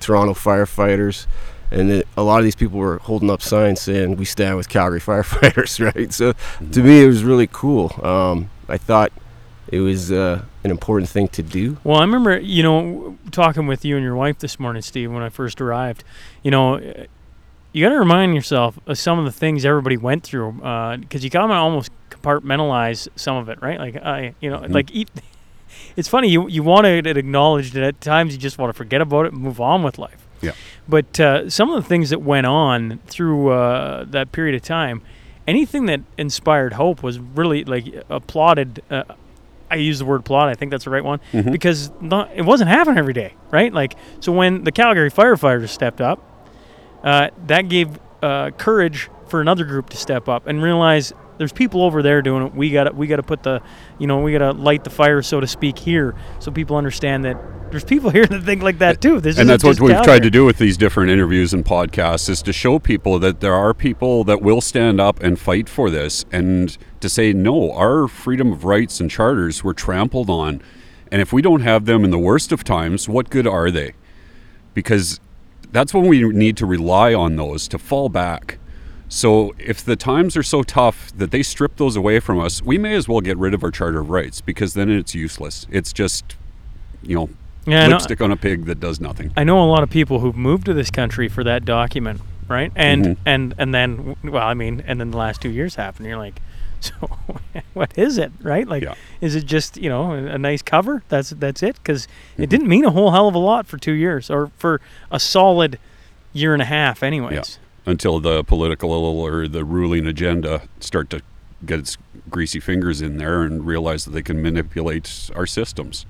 [0.00, 1.26] Toronto firefighters,
[1.72, 4.68] and then a lot of these people were holding up signs saying "We stand with
[4.68, 6.12] Calgary firefighters." Right.
[6.12, 6.34] So
[6.72, 7.92] to me, it was really cool.
[8.04, 9.10] Um, I thought
[9.68, 11.78] it was uh, an important thing to do.
[11.84, 15.22] Well, I remember, you know, talking with you and your wife this morning, Steve, when
[15.22, 16.04] I first arrived.
[16.42, 17.04] You know, uh,
[17.72, 20.52] you got to remind yourself of some of the things everybody went through,
[21.00, 23.78] because you got to almost compartmentalize some of it, right?
[23.78, 24.74] Like I, you know, Mhm.
[24.74, 25.10] like eat.
[25.96, 29.00] It's funny you you want it acknowledged, and at times you just want to forget
[29.00, 30.26] about it and move on with life.
[30.42, 30.52] Yeah.
[30.88, 35.00] But uh, some of the things that went on through uh, that period of time,
[35.46, 38.82] anything that inspired hope was really like applauded.
[38.90, 39.04] Uh,
[39.70, 40.48] I use the word applaud.
[40.50, 41.50] I think that's the right one Mhm.
[41.50, 43.72] because not, it wasn't happening every day, right?
[43.72, 46.20] Like so when the Calgary firefighters stepped up,
[47.02, 51.82] uh, that gave uh, courage for another group to step up and realize there's people
[51.82, 52.54] over there doing it.
[52.54, 53.62] We got we got to put the,
[53.98, 57.24] you know, we got to light the fire, so to speak, here, so people understand
[57.24, 57.36] that
[57.72, 59.18] there's people here that think like that too.
[59.18, 62.42] This and that's what we've tried to do with these different interviews and podcasts is
[62.42, 66.26] to show people that there are people that will stand up and fight for this
[66.30, 70.62] and to say no our freedom of rights and charters were trampled on.
[71.10, 73.94] And if we don't have them in the worst of times what good are they?
[74.74, 75.18] Because
[75.72, 78.58] that's when we need to rely on those to fall back.
[79.08, 82.76] So if the times are so tough that they strip those away from us we
[82.76, 85.66] may as well get rid of our charter of rights because then it's useless.
[85.70, 86.36] It's just
[87.02, 87.30] you know
[87.66, 89.90] Yeah, I know- lipstick on a pig that does nothing I know a lot of
[89.90, 92.72] people who've moved to this country for that document, right?
[92.74, 93.16] And Mhm.
[93.26, 96.08] and and then well, I mean, and then the last two years happened.
[96.08, 96.40] You're like,
[96.80, 96.92] so
[97.74, 98.66] what is it, right?
[98.66, 98.94] Like, Yeah.
[99.20, 101.02] is it just you know a, nice cover?
[101.08, 101.76] That's that's it?
[101.76, 102.42] Because Mm-hmm.
[102.42, 105.20] it didn't mean a whole hell of a lot for two years or for a
[105.20, 105.78] solid
[106.32, 107.58] year and a half, anyways.
[107.84, 111.20] until the political or the ruling agenda start to
[111.66, 111.98] get its
[112.30, 116.06] greasy fingers in there and realize that they can manipulate our systems.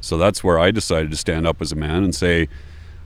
[0.00, 2.48] So that's where I decided to stand up as a man and say,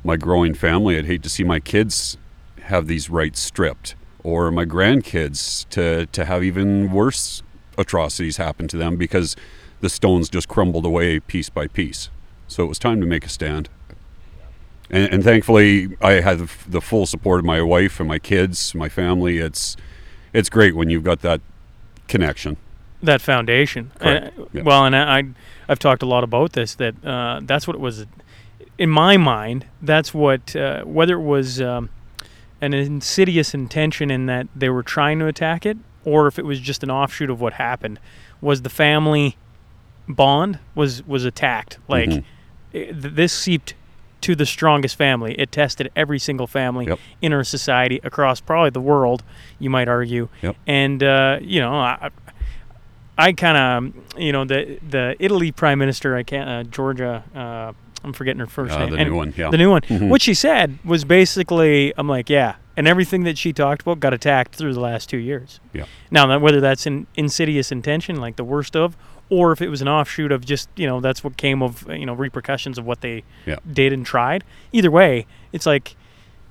[0.02, 2.16] my growing family, I'd hate to see my kids
[2.62, 7.42] have these rights stripped, or my grandkids to, to have even worse
[7.76, 9.36] atrocities happen to them because
[9.80, 12.08] the stones just crumbled away piece by piece.
[12.48, 13.68] So it was time to make a stand.
[14.90, 18.88] And, and thankfully, I have the full support of my wife and my kids, my
[18.88, 19.38] family.
[19.38, 19.76] It's
[20.32, 21.40] it's great when you've got that
[22.08, 22.56] connection.
[23.04, 23.90] That foundation.
[24.02, 24.30] Yeah.
[24.52, 25.22] Well, and I, I
[25.68, 26.74] I've talked a lot about this.
[26.76, 28.06] That uh, that's what it was.
[28.78, 31.90] In my mind, that's what uh, whether it was um,
[32.60, 36.58] an insidious intention in that they were trying to attack it, or if it was
[36.60, 38.00] just an offshoot of what happened,
[38.40, 39.36] was the family
[40.08, 41.78] bond was was attacked.
[41.88, 42.24] Like Mhm.
[42.74, 43.74] i- th- this seeped
[44.22, 45.34] to the strongest family.
[45.38, 46.98] It tested every single family Yep.
[47.20, 49.22] in our society across probably the world.
[49.58, 50.28] You might argue.
[50.42, 50.56] Yep.
[50.66, 52.10] And uh, you know, I,
[53.16, 53.56] I kind
[53.94, 57.72] of, you know, the the Italy prime minister, I can't, uh, Giorgia, uh,
[58.02, 58.90] I'm forgetting her first Uh, name.
[58.90, 59.50] the And- new one, yeah.
[59.50, 59.80] The new one.
[59.82, 60.08] Mhm.
[60.08, 64.12] What she said was basically, I'm like, yeah, and everything that she talked about got
[64.12, 65.60] attacked through the last two years.
[65.72, 65.84] Yeah.
[66.10, 68.96] Now, that whether that's an insidious intention, like the worst of,
[69.30, 72.04] or if it was an offshoot of just, you know, that's what came of, you
[72.04, 73.56] know, repercussions of what they Yeah.
[73.72, 74.44] did and tried.
[74.72, 75.96] Either way, it's like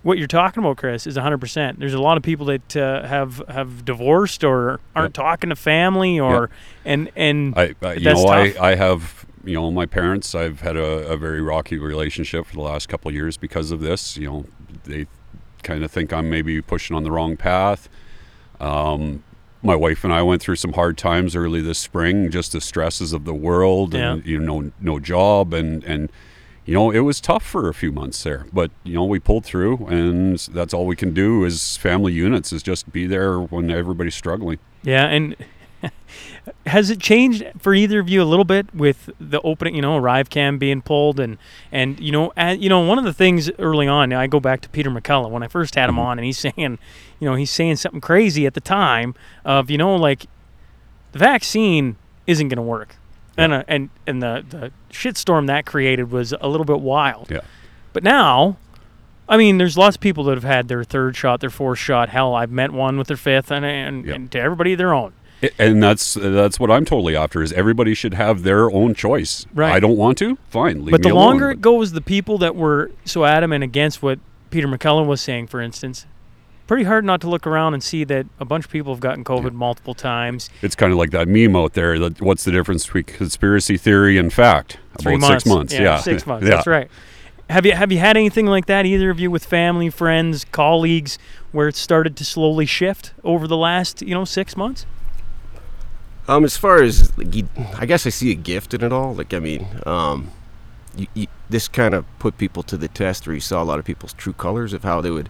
[0.04, 1.80] what you're talking about, Chris, is 100%.
[1.80, 6.20] There's a lot of people that uh, have have divorced or aren't talking to family
[6.20, 6.50] or
[6.86, 8.62] and and I, I you know, I, tough.
[8.62, 10.36] I have, you know, my parents.
[10.36, 13.80] I've had a, a very rocky relationship for the last couple of years because of
[13.80, 14.18] this.
[14.18, 14.46] You know,
[14.84, 15.08] they
[15.64, 17.88] kind of think I'm maybe pushing on the wrong path.
[18.60, 19.24] Um,
[19.62, 23.14] my wife and I went through some hard times early this spring, just the stresses
[23.14, 26.12] of the world and you know, no job and and
[26.66, 29.46] you know, it was tough for a few months there, but you know, we pulled
[29.46, 33.70] through, and that's all we can do as family units is just be there when
[33.70, 34.60] everybody's struggling.
[34.82, 35.36] Yeah, and
[36.66, 40.00] has it changed for either of you a little bit with the opening, you know,
[40.00, 41.38] ArriveCAN being pulled and
[41.72, 44.62] and you know, and, you know, one of the things early on, I go back
[44.62, 46.06] to Peter McCullough when I first had him mm-hmm.
[46.06, 46.80] on, and he's saying,
[47.20, 50.28] you know, he's saying something crazy at the time of, you know, like
[51.12, 52.96] the vaccine isn't going to work,
[53.38, 57.30] and uh, and and the the shitstorm that created was a little bit wild.
[57.32, 57.42] Yeah.
[57.94, 58.58] But now,
[59.30, 62.10] I mean, there's lots of people that have had their third shot, their fourth shot.
[62.10, 64.14] Hell, I've met one with their fifth, and and, Yeah.
[64.16, 65.14] and to everybody their own.
[65.60, 67.42] And that's that's what I'm totally after.
[67.44, 69.46] Is everybody should have their own choice.
[69.54, 69.74] Right.
[69.74, 70.38] I don't want to.
[70.50, 70.86] Fine.
[70.86, 71.26] Leave But the alone.
[71.26, 74.20] longer it goes, the people that were so adamant against what
[74.52, 76.06] Peter McCullough was saying, for instance,
[76.74, 79.24] pretty hard not to look around and see that a bunch of people have gotten
[79.24, 80.50] COVID multiple times.
[80.64, 82.00] It's kind of like that meme out there.
[82.00, 84.80] That what's the difference between conspiracy theory and fact?
[85.00, 85.44] Three About months.
[85.44, 85.74] six months.
[85.76, 86.48] Yeah, six months.
[86.48, 86.56] Yeah.
[86.56, 86.90] That's right.
[87.48, 91.20] Have you have you had anything like that either of you with family, friends, colleagues,
[91.52, 94.88] where it started to slowly shift over the last you know six months?
[96.28, 99.14] Um, as far as like, you, I guess I see a gift in it all.
[99.14, 100.32] Like I mean, um,
[100.96, 103.78] you, you, this kind of put people to the test, where you saw a lot
[103.78, 105.30] of people's true colors of how they would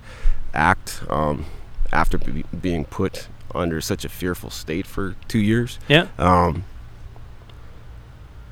[0.54, 1.46] act um,
[1.92, 5.80] after be, being put under such a fearful state for two years.
[5.88, 6.08] Yeah.
[6.18, 6.66] Um,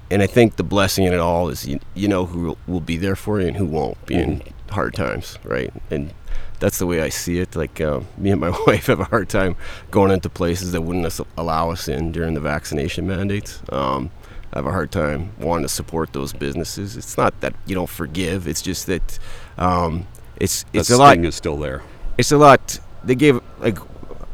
[0.09, 2.81] and I think the blessing in it all is you, you know who will, will
[2.81, 5.71] be there for you and who won't be in hard times, right?
[5.89, 6.13] And
[6.59, 7.55] that's the way I see it.
[7.55, 9.55] Like um, me and my wife have a hard time
[9.89, 13.61] going into places that wouldn't us- allow us in during the vaccination mandates.
[13.69, 14.11] Um,
[14.53, 16.97] I have a hard time wanting to support those businesses.
[16.97, 19.17] It's not that you don't forgive; it's just that
[19.57, 21.83] um, it's That it's a lot sting is still there.
[22.17, 23.77] It's a lot they gave like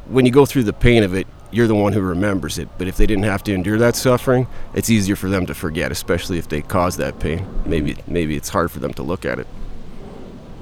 [0.08, 2.88] when you go through the pain of it you're the one who remembers it but
[2.88, 6.38] if they didn't have to endure that suffering it's easier for them to forget especially
[6.38, 9.48] if they caused that pain maybe maybe it's hard for them to look at it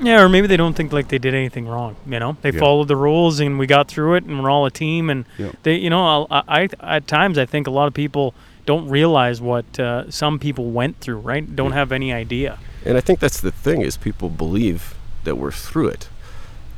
[0.02, 1.96] Yeah, or maybe they don't think like they did anything wrong.
[2.06, 2.60] You know, they Yeah.
[2.60, 5.10] followed the rules and we got through it, and we're all a team.
[5.10, 5.52] And Yeah.
[5.64, 8.34] they, you know, I'll- I, I at times I think a lot of people
[8.66, 11.20] don't realize what uh, some people went through.
[11.20, 11.44] Right?
[11.56, 12.58] Don't have any idea.
[12.86, 14.82] and i think that's the thing is people believe
[15.24, 16.10] that we're through it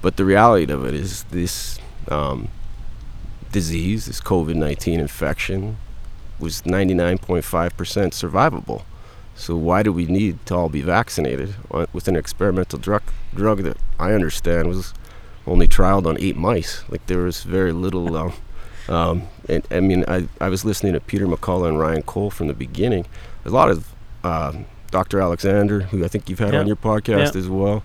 [0.07, 1.79] but the reality of it is this
[2.15, 2.47] um,
[3.51, 5.75] disease this covid-19 infection
[6.39, 7.43] was 99.5%
[8.23, 8.81] survivable
[9.35, 13.03] So why do we need to all be vaccinated uh, with an experimental drug
[13.39, 14.93] drug that I understand was
[15.45, 16.83] only trialed on eight mice?
[16.91, 18.05] Like there was very little.
[18.17, 18.33] Um,
[18.97, 19.17] um,
[19.53, 22.57] and I mean, I, I was listening to Peter McCullough and Ryan Cole from the
[22.65, 23.03] beginning.
[23.43, 23.79] There's a lot of
[24.23, 24.65] um
[24.97, 25.17] Dr.
[25.27, 26.61] Alexander, who I think you've had Yeah.
[26.61, 27.41] on your podcast Yeah.
[27.43, 27.83] as well.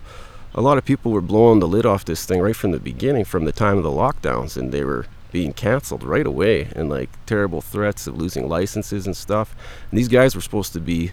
[0.54, 3.24] A lot of people were blowing the lid off this thing right from the beginning,
[3.24, 7.08] from the time of the lockdowns, and they were being canceled right away, and like
[7.24, 9.54] terrible threats of losing licenses and stuff.
[9.90, 11.12] And these guys were supposed to be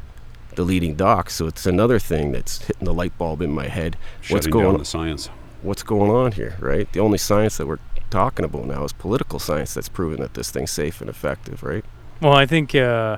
[0.56, 3.96] the leading docs, so it's another thing that's hitting the light bulb in my head.
[4.30, 4.80] what's going down on?
[4.80, 5.28] the science.
[5.62, 6.92] What's going on here, right?
[6.92, 10.52] The only science that we're talking about now is political science that's proven that this
[10.52, 11.86] thing's safe and effective, right?
[12.22, 13.18] Well, I think uh,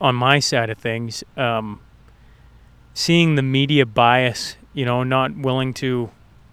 [0.00, 1.80] on my side of things, um,
[2.94, 6.08] seeing the media bias, you know, not willing to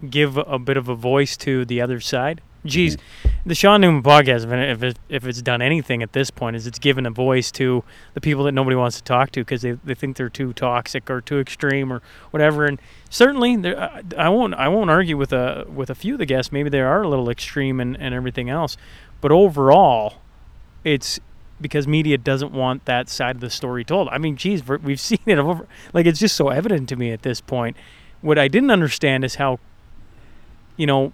[0.09, 2.41] give a bit of a voice to the other side.
[2.65, 3.29] Geez, mm-hmm.
[3.45, 6.79] the Sean Newman podcast, if, it, if, it's done anything at this point, is it's
[6.79, 7.83] given a voice to
[8.15, 11.07] the people that nobody wants to talk to because they, they think they're too toxic
[11.07, 12.65] or too extreme or whatever.
[12.65, 16.17] And certainly, there, I, I won't I won't argue with a with a few of
[16.17, 16.51] the guests.
[16.51, 18.75] Maybe they are a little extreme and, and everything else,
[19.21, 20.15] but overall,
[20.83, 21.19] it's
[21.61, 24.09] because media doesn't want that side of the story told.
[24.09, 25.67] I mean, geez, we've seen it over.
[25.93, 27.77] Like it's just so evident to me at this point.
[28.25, 29.59] What I didn't understand is how,
[30.77, 31.13] you know,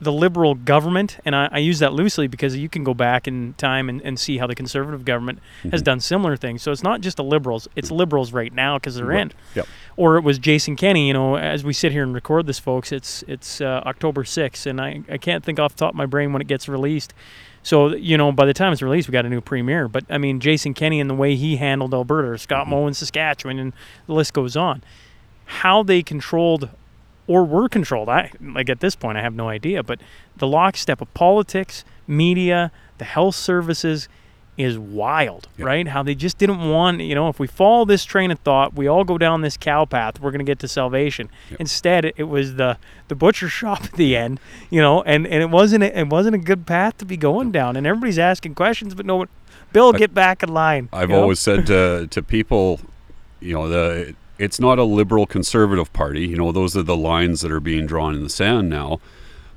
[0.00, 3.54] the liberal government, and I, I use that loosely because you can go back in
[3.54, 5.84] time and, and see how the conservative government has mm-hmm.
[5.84, 6.62] done similar things.
[6.62, 7.96] So it's not just the liberals; it's mm.
[7.96, 9.30] liberals right now because they're in.
[9.54, 9.68] Yep.
[9.96, 11.06] Or it was Jason Kenney.
[11.06, 14.66] You know, as we sit here and record this, folks, it's it's uh, October sixth,
[14.66, 17.14] and I I can't think off the top of my brain when it gets released.
[17.62, 19.86] So you know, by the time it's released, we got a new premier.
[19.86, 22.70] But I mean, Jason Kenney and the way he handled Alberta, Scott mm-hmm.
[22.70, 23.72] Moe in Saskatchewan, and
[24.08, 24.82] the list goes on.
[25.60, 26.68] How they controlled
[27.26, 29.82] or were controlled, I like at this point, I have no idea.
[29.82, 30.00] But
[30.36, 34.08] the lockstep of politics, media, the health services
[34.58, 35.66] is wild, Yep.
[35.66, 35.88] right?
[35.88, 38.86] How they just didn't want, you know, if we follow this train of thought, we
[38.86, 41.30] all go down this cow path, we're going to get to salvation.
[41.50, 41.60] Yep.
[41.60, 42.76] Instead, it, it was the
[43.08, 46.34] the butcher shop at the end, you know, and, and it wasn't a, it wasn't
[46.34, 47.76] a good path to be going down.
[47.76, 49.28] And everybody's asking questions, but no one.
[49.72, 50.88] Bill, I- get back in line.
[50.92, 51.22] I've you know?
[51.22, 52.80] always said to, to people,
[53.40, 56.26] you know, the it's not a liberal conservative party.
[56.26, 58.98] You know, those are the lines that are being drawn in the sand now.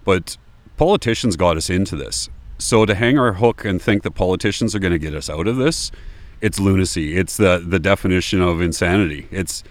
[0.04, 0.38] But
[0.78, 2.30] politicians got us into this.
[2.60, 5.48] So to hang our hook and think that politicians are going to get us out
[5.48, 5.92] of this,
[6.40, 7.18] it's lunacy.
[7.18, 9.28] It's the the definition of insanity.
[9.32, 9.64] It's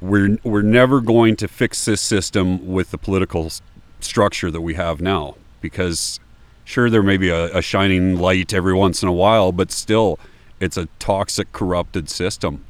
[0.00, 3.52] we're we're never going to fix this system with the political
[4.00, 6.20] structure that we have now because
[6.64, 10.18] sure there may be a, a shining light every once in a while but still
[10.60, 12.64] it's a toxic corrupted system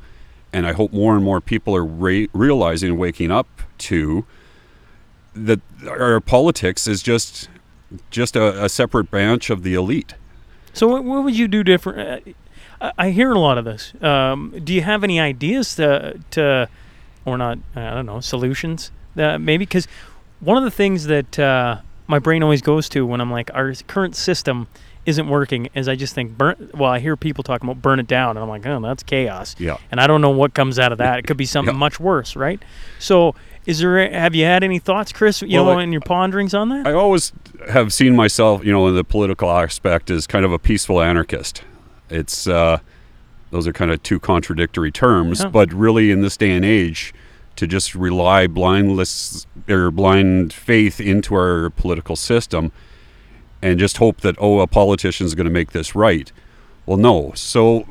[0.52, 3.46] and i hope more and more people are ra- realizing and waking up
[3.78, 4.24] to
[5.34, 7.48] that our politics is just
[8.10, 10.14] just a, a separate branch of the elite
[10.74, 11.98] So what, what would you do different?
[11.98, 12.32] Uh,
[12.80, 13.92] I, I hear a lot of this.
[14.02, 16.68] Um, do you have any ideas to to,
[17.24, 17.58] or not?
[17.74, 19.88] I don't know solutions that maybe because
[20.40, 23.72] one of the things that uh, my brain always goes to when I'm like our
[23.86, 24.68] current system
[25.08, 26.70] isn't working is I just think burn.
[26.74, 29.56] Well, I hear people talking about burn it down, and I'm like, oh, that's chaos.
[29.58, 29.78] Yeah.
[29.90, 31.18] And I don't know what comes out of that.
[31.20, 31.78] It could be something Yeah.
[31.78, 32.62] much worse, right?
[32.98, 33.34] So,
[33.66, 34.10] is there?
[34.12, 35.42] Have you had any thoughts, Chris?
[35.42, 36.86] You Well, know, I- in your ponderings on that?
[36.86, 37.32] I always
[37.70, 41.62] have seen myself, you know, in the political aspect as kind of a peaceful anarchist.
[42.10, 42.78] It's uh,
[43.50, 45.48] those are kind of two contradictory terms, Yeah.
[45.48, 47.14] but really in this day and age,
[47.56, 52.72] to just rely blindless or blind faith into our political system
[53.62, 56.30] and just hope that oh, a politician is going to make this right.
[56.86, 57.32] Well, no.
[57.34, 57.86] So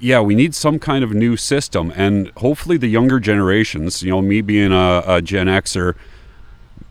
[0.00, 4.22] yeah, we need some kind of new system, and hopefully the younger generations, you know,
[4.22, 5.94] me being a, a Gen Xer,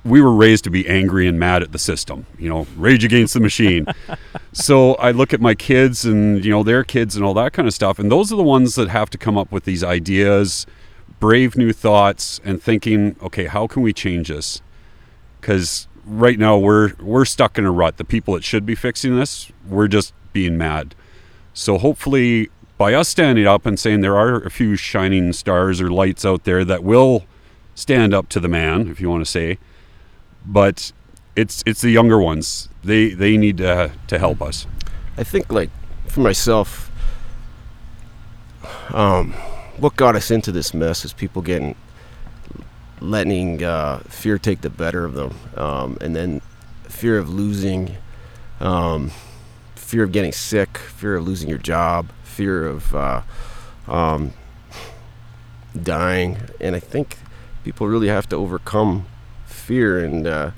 [0.05, 3.33] we were raised to be angry and mad at the system, you know, rage against
[3.33, 3.85] the machine.
[4.53, 7.67] so I look at my kids and, you know, their kids and all that kind
[7.67, 7.99] of stuff.
[7.99, 10.65] And those are the ones that have to come up with these ideas,
[11.19, 14.61] brave new thoughts, and thinking, okay, how can we change this?
[15.41, 17.97] Because right now we're we're stuck in a rut.
[17.97, 20.95] The people that should be fixing this, we're just being mad.
[21.53, 25.91] So hopefully by us standing up and saying there are a few shining stars or
[25.91, 27.25] lights out there that will
[27.75, 29.57] stand up to the man, if you want to say,
[30.45, 30.91] but
[31.35, 32.69] it's it's the younger ones.
[32.83, 34.65] They they need to to help us.
[35.17, 35.69] I think like
[36.07, 36.91] for myself,
[38.93, 39.33] um,
[39.77, 41.75] what got us into this mess is people getting
[43.01, 46.41] letting uh, fear take the better of them, um, and then
[46.83, 47.97] fear of losing,
[48.59, 49.11] um,
[49.75, 53.21] fear of getting sick, fear of losing your job, fear of uh,
[53.87, 54.33] um,
[55.81, 57.17] dying, and I think
[57.63, 59.05] people really have to overcome
[59.45, 60.51] fear and uh,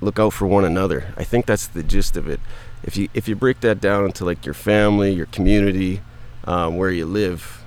[0.00, 1.12] look out for one another.
[1.16, 2.40] I think that's the gist of it.
[2.82, 6.00] If you if you break that down into like your family, your community,
[6.44, 7.62] um, where you live,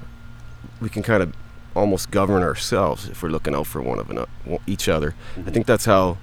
[0.80, 1.34] we can kind of
[1.76, 4.28] almost govern ourselves if we're looking out for one of ano-
[4.68, 5.16] each other.
[5.46, 6.18] I think that's how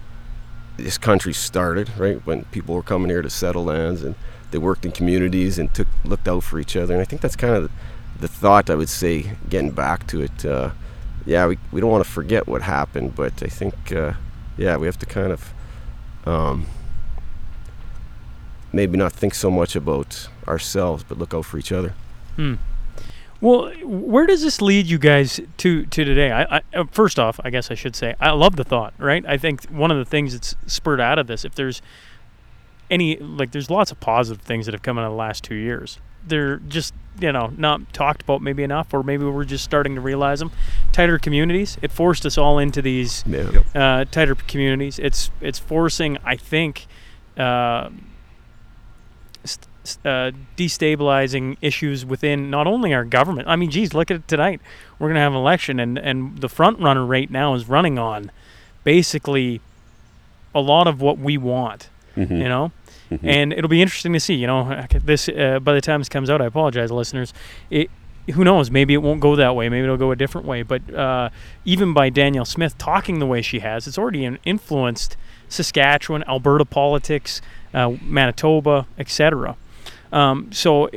[0.77, 2.25] this country started, right?
[2.27, 4.15] When people were coming here to settle lands and
[4.51, 6.95] they worked in communities and took looked out for each other.
[6.95, 7.71] And I think that's kind of
[8.21, 9.33] the thought I would say.
[9.49, 10.71] Getting back to it, uh,
[11.27, 14.13] yeah, we we don't want to forget what happened, but I think uh,
[14.57, 15.53] yeah, we have to kind of
[16.27, 16.67] um,
[18.73, 21.95] maybe not think so much about ourselves, but look out for each other.
[22.37, 22.55] Hmm.
[23.41, 26.33] Well, where does this lead you guys to to today?
[26.33, 28.95] I, I uh, first off, I guess I should say I love the thought.
[28.99, 31.81] Right, I think one of the things that's spurred out of this, if there's
[32.91, 35.55] any like, there's lots of positive things that have come out of the last two
[35.55, 35.99] years.
[36.27, 40.01] They're just you know not talked about maybe enough, or maybe we're just starting to
[40.01, 40.51] realize them.
[40.93, 41.79] Tighter communities.
[41.81, 43.63] It forced us all into these Yeah.
[43.75, 44.99] uh, tighter communities.
[44.99, 46.87] It's it's forcing, I think,
[47.37, 47.91] uh,
[50.05, 53.49] uh, destabilizing issues within not only our government.
[53.49, 54.61] I mean, geez, look at it tonight.
[54.99, 58.31] We're gonna have an election, and and the front runner right now is running on
[58.85, 59.61] basically
[60.55, 61.89] a lot of what we want.
[62.17, 62.39] Mhm.
[62.39, 62.73] You know.
[63.11, 63.21] Mhm.
[63.23, 64.35] And it'll be interesting to see.
[64.35, 67.33] You know, this uh, by the time this comes out, I apologize, listeners.
[67.71, 67.91] It
[68.35, 68.71] who knows?
[68.71, 69.71] Maybe it won't go that way.
[69.71, 70.63] Maybe it'll go a different way.
[70.63, 71.31] But uh,
[71.65, 75.17] even by Danielle Smith talking the way she has, it's already influenced
[75.49, 77.41] Saskatchewan, Alberta politics,
[77.73, 79.57] uh, Manitoba, etc.
[80.13, 80.89] Um, so,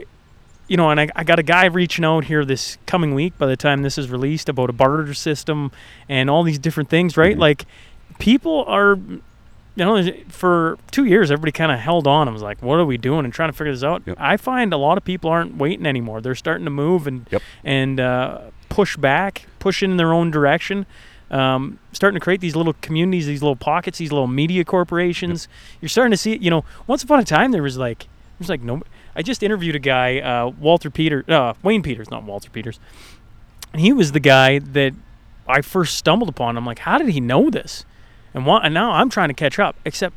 [0.67, 3.37] you know, and I, I got a guy reaching out here this coming week.
[3.37, 5.71] By the time this is released, about a barter system
[6.07, 7.35] and all these different things, right?
[7.35, 7.39] Mhm.
[7.39, 7.65] Like,
[8.19, 8.97] people are
[9.73, 12.85] you know, for two years, everybody kind of held on and was like, "What are
[12.85, 14.01] we doing?" and trying to figure this out.
[14.05, 14.17] Yep.
[14.19, 16.19] I find a lot of people aren't waiting anymore.
[16.19, 17.41] They're starting to move and Yep.
[17.63, 20.85] and uh, push back, push in their own direction.
[21.31, 25.47] Um, starting to create these little communities, these little pockets, these little media corporations.
[25.79, 26.41] You're starting to see it.
[26.41, 28.07] You know, once upon a time, there was like,
[28.39, 28.81] there's like no.
[29.15, 32.79] I just interviewed a guy, uh, Walter Peter, uh, Wayne Peters, not Walter Peters,
[33.73, 34.93] and he was the guy that
[35.47, 36.57] I first stumbled upon.
[36.57, 37.85] I'm like, how did he know this?
[38.33, 39.75] And, why, and now I'm trying to catch up.
[39.85, 40.15] Except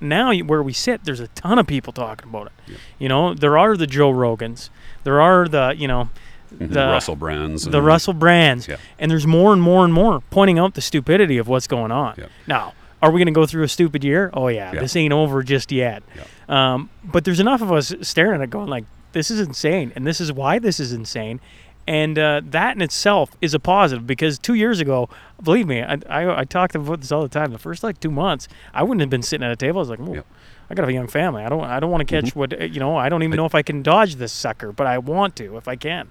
[0.00, 2.76] now where we sit, there's a ton of people talking about it.
[2.98, 4.68] You know, there are the Joe Rogans,
[5.04, 6.10] there are the you know,
[6.54, 6.72] Mhm.
[6.72, 7.64] the Russell Brands.
[7.64, 8.76] the and- Russell Brands, Yeah.
[8.98, 12.14] and there's more and more and more pointing out the stupidity of what's going on.
[12.18, 12.26] Yeah.
[12.46, 14.30] Now, are we going to go through a stupid year?
[14.34, 14.80] Oh yeah, Yeah.
[14.80, 16.02] this ain't over just yet.
[16.48, 20.06] Um, but there's enough of us staring at it, going like, "This is insane," and
[20.06, 21.40] this is why this is insane.
[21.86, 25.10] And uh, that in itself is a positive because two years ago,
[25.42, 27.52] believe me, I, I, I talked about this all the time.
[27.52, 29.78] The first like two months, I wouldn't have been sitting at a table.
[29.78, 30.26] I was like, "Ooh, Yep.
[30.70, 31.44] I got a young family.
[31.44, 32.96] I don't I don't want to catch what uh, you know.
[32.96, 35.68] I don't even know if I can dodge this sucker, but I want to if
[35.68, 36.08] I can."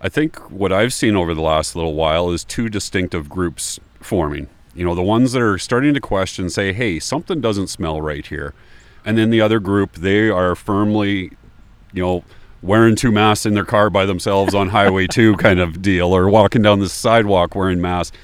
[0.00, 4.48] I think what I've seen over the last little while is two distinctive groups forming.
[4.74, 8.24] You know, the ones that are starting to question, say, hey, something doesn't smell right
[8.26, 8.52] here.
[9.06, 11.30] And then the other group, they are firmly,
[11.92, 12.24] you know,
[12.60, 16.28] wearing two masks in their car by themselves on Highway 2 kind of deal, or
[16.28, 18.16] walking down the sidewalk wearing masks.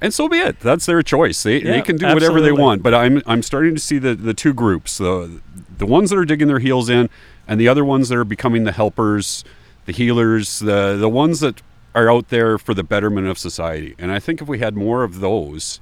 [0.00, 0.60] And so be it.
[0.60, 1.42] That's their choice.
[1.42, 2.82] They, Yeah, they can do whatever they want.
[2.82, 5.40] But I'm I'm starting to see the, the two groups the
[5.78, 7.08] the ones that are digging their heels in,
[7.48, 9.42] and the other ones that are becoming the helpers,
[9.86, 11.62] the healers, the the ones that
[11.94, 13.94] are out there for the betterment of society.
[13.98, 15.80] And I think if we had more of those,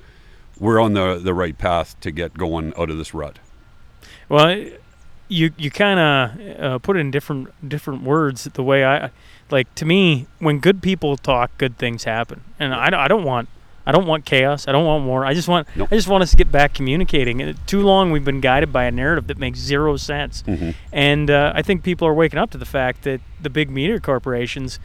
[0.61, 3.41] we're on the the right path to get going out of this rut.
[4.29, 4.65] Well,
[5.29, 8.45] you you kind of uh, put it in different different words.
[8.45, 9.11] The way I
[9.51, 13.25] like to me, when good people talk, good things happen, and I, don't- I don't
[13.25, 13.49] want
[13.87, 14.67] I don't want chaos.
[14.67, 15.27] I don't want war.
[15.27, 15.89] I just want Nope.
[15.93, 17.43] I just want us to get back communicating.
[17.43, 20.43] And too long we've been guided by a narrative that makes zero sense,
[20.93, 24.01] and uh, I think people are waking up to the fact that the big media
[24.01, 24.79] corporations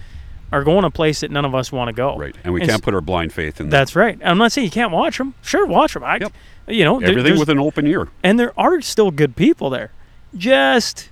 [0.52, 2.18] are going a place that none of us want to go.
[2.18, 2.36] Right.
[2.43, 3.78] And we And can't s- put our blind faith in that.
[3.78, 4.20] That's right.
[4.24, 5.34] I'm not saying you can't watch them.
[5.41, 6.04] Sure, watch them.
[6.04, 6.34] I, Yep.
[6.68, 8.08] you know, Everything with an open ear.
[8.24, 9.91] and there are still good people there.
[10.36, 11.10] Just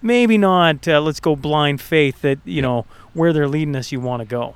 [0.00, 0.86] maybe not.
[0.86, 3.92] Uh, let's go blind faith that you know where they're leading us.
[3.92, 4.54] You want to go.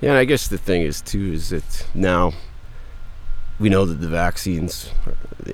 [0.00, 2.32] Yeah, and I guess the thing is too is that now
[3.58, 4.90] we know that the vaccines,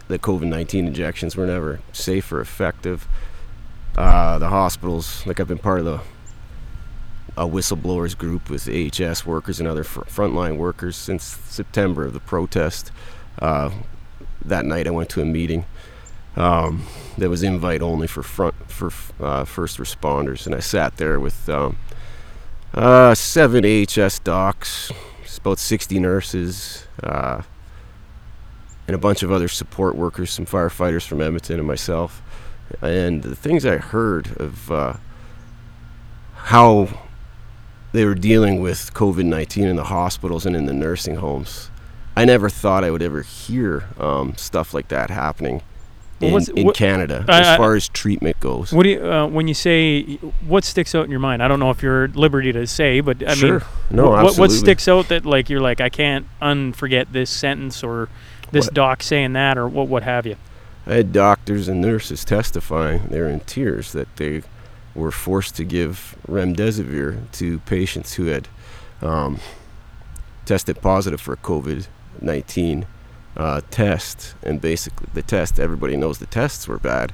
[0.08, 3.06] the COVID nineteen injections, were never safe or effective.
[3.96, 6.00] Uh, the hospitals, like I've been part of the
[7.40, 12.20] a whistleblowers group with AHS workers and other fr- frontline workers since September of the
[12.20, 12.92] protest.
[13.38, 13.70] Uh,
[14.44, 15.64] that night, I went to a meeting
[16.36, 16.84] um,
[17.16, 21.48] that was invite only for front for uh, first responders, and I sat there with.
[21.48, 21.78] Um,
[22.72, 24.92] uh, seven AHS docs,
[25.38, 27.42] about 60 nurses, uh,
[28.86, 32.22] and a bunch of other support workers, some firefighters from Edmonton, and myself.
[32.80, 34.92] And the things I heard of uh,
[36.34, 37.09] how
[37.92, 41.70] they were dealing with COVID 19 in the hospitals and in the nursing homes,
[42.16, 45.62] I never thought I would ever hear um, stuff like that happening
[46.20, 48.72] in, in what- Canada as far as treatment goes.
[48.72, 50.02] What do you uh, when you say
[50.46, 51.42] what sticks out in your mind?
[51.42, 53.60] I don't know if you're at liberty to say, but I sure.
[53.60, 57.82] mean, no, what, what sticks out that like you're like I can't unforget this sentence
[57.82, 58.08] or
[58.52, 60.36] this What- doc saying that or what what have you.
[60.86, 64.42] I had doctors and nurses testifying, They're in tears, that they
[64.94, 68.48] were forced to give remdesivir to patients who had
[69.02, 69.40] um,
[70.44, 71.86] tested positive for COVID
[72.20, 72.86] 19
[73.36, 74.34] uh, test.
[74.42, 77.12] And basically, the test, everybody knows the tests were bad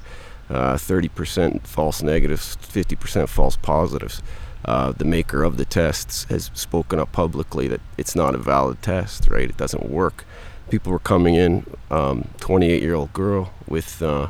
[0.49, 4.21] uh, 30% false negatives, 50% false positives.
[4.65, 8.81] Uh, the maker of the tests has spoken up publicly that it's not a valid
[8.81, 9.49] test, right?
[9.49, 10.25] It doesn't work
[10.69, 14.27] people were coming in, um, 28 year old girl with uh,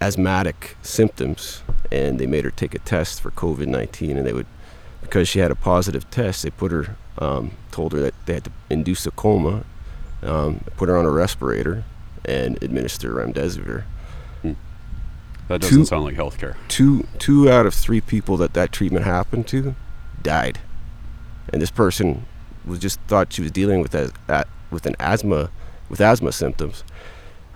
[0.00, 4.16] asthmatic symptoms, and they made her take a test for COVID 19.
[4.16, 4.46] And they would,
[5.02, 8.44] because she had a positive test, they put her, um, told her that they had
[8.44, 9.64] to induce a coma,
[10.22, 11.84] um, put her on a respirator,
[12.24, 13.84] and administer remdesivir.
[15.48, 16.56] That doesn't Two- sound like healthcare.
[16.68, 19.74] Two, two out of three people that that treatment happened to
[20.22, 20.58] died.
[21.50, 22.26] And this person
[22.66, 25.50] was just thought she was dealing with as, at, with an asthma
[25.88, 26.84] with asthma symptoms.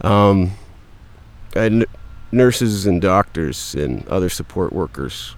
[0.01, 0.53] Um,
[1.55, 1.85] and
[2.33, 5.37] nurses and doctors and other support workers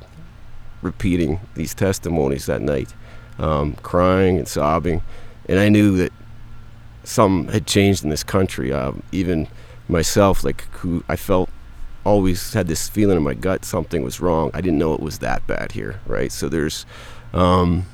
[0.80, 2.94] repeating these testimonies that night,
[3.38, 5.02] um, crying and sobbing,
[5.48, 6.12] and I knew that
[7.02, 8.72] some had changed in this country.
[8.72, 9.48] Um, even
[9.88, 11.50] myself, like who I felt
[12.04, 14.50] always had this feeling in my gut something was wrong.
[14.54, 16.30] I didn't know it was that bad here, right?
[16.30, 16.86] So there's
[17.32, 17.86] um,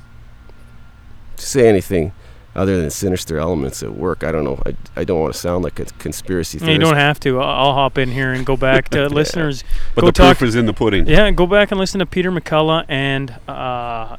[1.37, 2.13] to say anything
[2.55, 4.25] other than sinister elements at work.
[4.25, 4.61] I don't know.
[4.67, 7.41] I, I don't want to sound like a conspiracy You don't have to.
[7.41, 9.65] I'll, I'll hop in here and go back to listeners.
[9.95, 10.39] But go the talk.
[10.39, 11.07] proof is in the pudding.
[11.07, 14.17] Yeah, go back and listen to Peter McCullough and uh,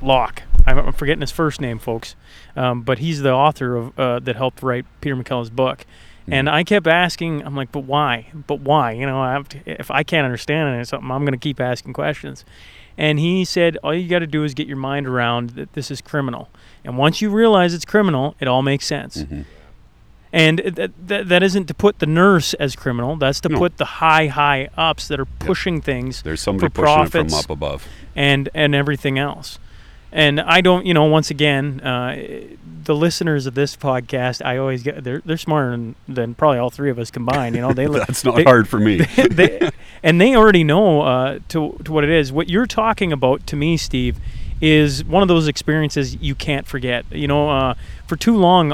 [0.00, 0.42] Leake.
[0.66, 2.16] I'm I'm forgetting his first name, folks,
[2.56, 5.86] um, but he's the author of uh, that helped write Peter McCullough's book.
[6.28, 8.32] And I kept asking, I'm like, but why?
[8.34, 8.92] But why?
[8.92, 11.38] You know, I have to, if I can't understand it, or something, I'm going to
[11.38, 12.44] keep asking questions.
[12.98, 15.90] And he said, all you got to do is get your mind around that this
[15.90, 16.48] is criminal.
[16.86, 19.18] And once you realize it's criminal, it all makes sense.
[19.24, 19.44] Mhm.
[20.32, 23.16] And that, that, that isn't to put the nurse as criminal.
[23.16, 23.58] That's to No.
[23.58, 27.10] put the high, high ups that are pushing things There's somebody for pushing it from
[27.28, 27.86] profits up above.
[28.14, 29.58] and and everything else.
[30.12, 32.16] And I don't, you know, once again, uh,
[32.84, 36.70] the listeners of this podcast, I always get they're they're smarter than, than probably all
[36.70, 37.54] three of us combined.
[37.54, 38.98] You know, they That's not they- hard for me.
[39.30, 39.70] they,
[40.02, 42.30] and they already know uh, to to what it is.
[42.32, 44.18] What you're talking about to me, Steve,
[44.60, 47.04] is one of those experiences you can't forget.
[47.10, 47.74] You know, uh,
[48.06, 48.72] for too long,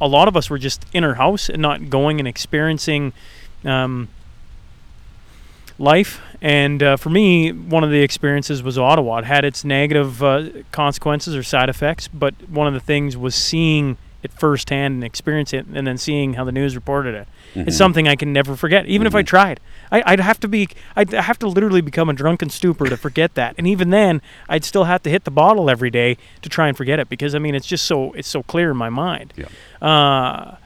[0.00, 3.12] a- lot of us were just in our house and not going and experiencing
[3.64, 4.08] um,
[5.78, 6.20] life.
[6.42, 9.18] And uh, for me, one of the experiences was Ottawa.
[9.18, 13.34] It had its negative uh, consequences or side effects, but one of the things was
[13.34, 17.28] seeing it firsthand and experiencing it, and then seeing how the news reported it.
[17.56, 19.60] It's something I can never forget, even if I tried.
[19.92, 23.34] I, I'd have to be, I'd have to literally become a drunken stupor to forget
[23.34, 23.54] that.
[23.58, 26.76] And even then, I'd still have to hit the bottle every day to try and
[26.76, 29.32] forget it because I mean, it's just so, it's so clear in my mind.
[29.36, 29.46] Yeah.
[29.80, 30.56] Uh,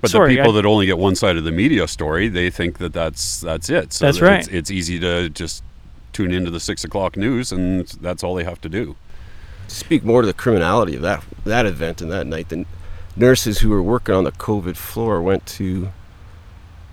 [0.00, 2.50] But sorry, the people I- that only get one side of the media story, they
[2.50, 3.92] think that that's that's it.
[3.92, 4.38] So That's that right.
[4.40, 5.62] It's, it's easy to just
[6.12, 8.96] tune into the six o'clock news, and that's all they have to do.
[9.68, 12.48] speak more to the criminality of that that event and that night.
[12.48, 12.64] The
[13.18, 15.90] nurses who were working on the COVID floor went to.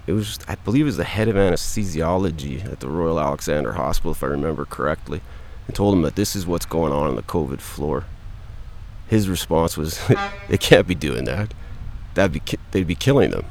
[0.08, 4.12] It was, I believe, it was the head of anesthesiology at the Royal Alexandra Hospital,
[4.12, 5.22] if I remember correctly,
[5.66, 8.06] and told him that this is what's going on on the COVID floor.
[9.08, 10.00] His response was,
[10.50, 11.54] "They can't be doing that.
[12.14, 13.46] That'd be they'd be killing them.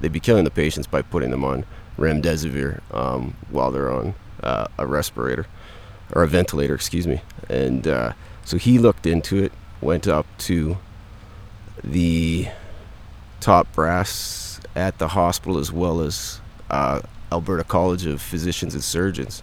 [0.00, 1.64] They'd be killing the patients by putting them on
[1.98, 5.46] remdesivir um, while they're on uh, a respirator
[6.12, 8.12] or a ventilator, excuse me." And uh,
[8.44, 9.52] so he looked into it,
[9.82, 10.78] went up to
[11.82, 12.48] the
[13.40, 19.42] top brass at the hospital as well as uh, Alberta College of Physicians and Surgeons.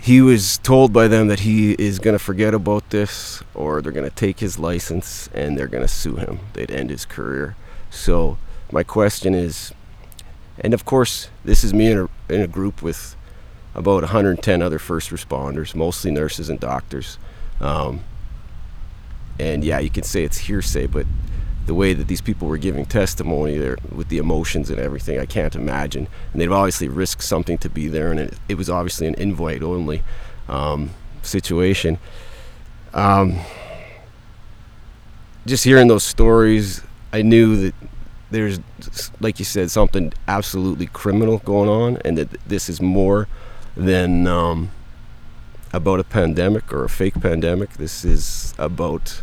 [0.00, 3.92] He was told by them that he is going to forget about this or they're
[3.92, 6.40] going to take his license and they're going to sue him.
[6.54, 7.54] They'd end his career.
[7.90, 8.38] So,
[8.72, 9.74] my question is
[10.60, 13.16] and of course, this is me in a, in a group with
[13.74, 17.18] about 110 other first responders, mostly nurses and doctors.
[17.60, 18.00] Um,
[19.38, 21.06] and yeah, you can say it's hearsay, but
[21.66, 25.26] the way that these people were giving testimony there with the emotions and everything, I
[25.26, 26.08] can't imagine.
[26.32, 29.62] And they've obviously risked something to be there, and it, it was obviously an invite
[29.62, 30.02] only
[30.48, 30.90] um,
[31.22, 31.98] situation.
[32.92, 33.38] Um,
[35.46, 37.74] just hearing those stories, I knew that
[38.30, 38.60] there's,
[39.20, 43.28] like you said, something absolutely criminal going on, and that this is more
[43.76, 44.70] than um,
[45.72, 47.70] about a pandemic or a fake pandemic.
[47.74, 49.22] This is about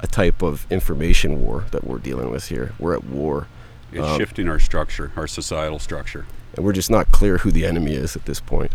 [0.00, 2.72] a type of information war that we're dealing with here.
[2.78, 3.46] We're at war,
[3.92, 6.24] It's Um, shifting our structure, our societal structure.
[6.56, 8.72] and we're just not clear who the enemy is at this point.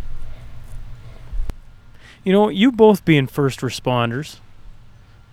[2.23, 4.39] You know, you both being first responders,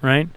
[0.03, 0.29] right?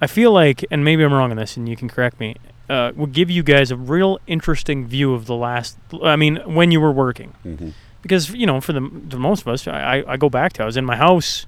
[0.00, 2.36] I feel like, and maybe I'm wrong on this, and you can correct me,
[2.68, 5.76] uh, would give you guys a real interesting view of the last.
[6.02, 7.70] I mean, when you were working, hmm
[8.06, 10.66] because you know, for the, the most of us, I, I go back to I
[10.66, 11.46] was in my house.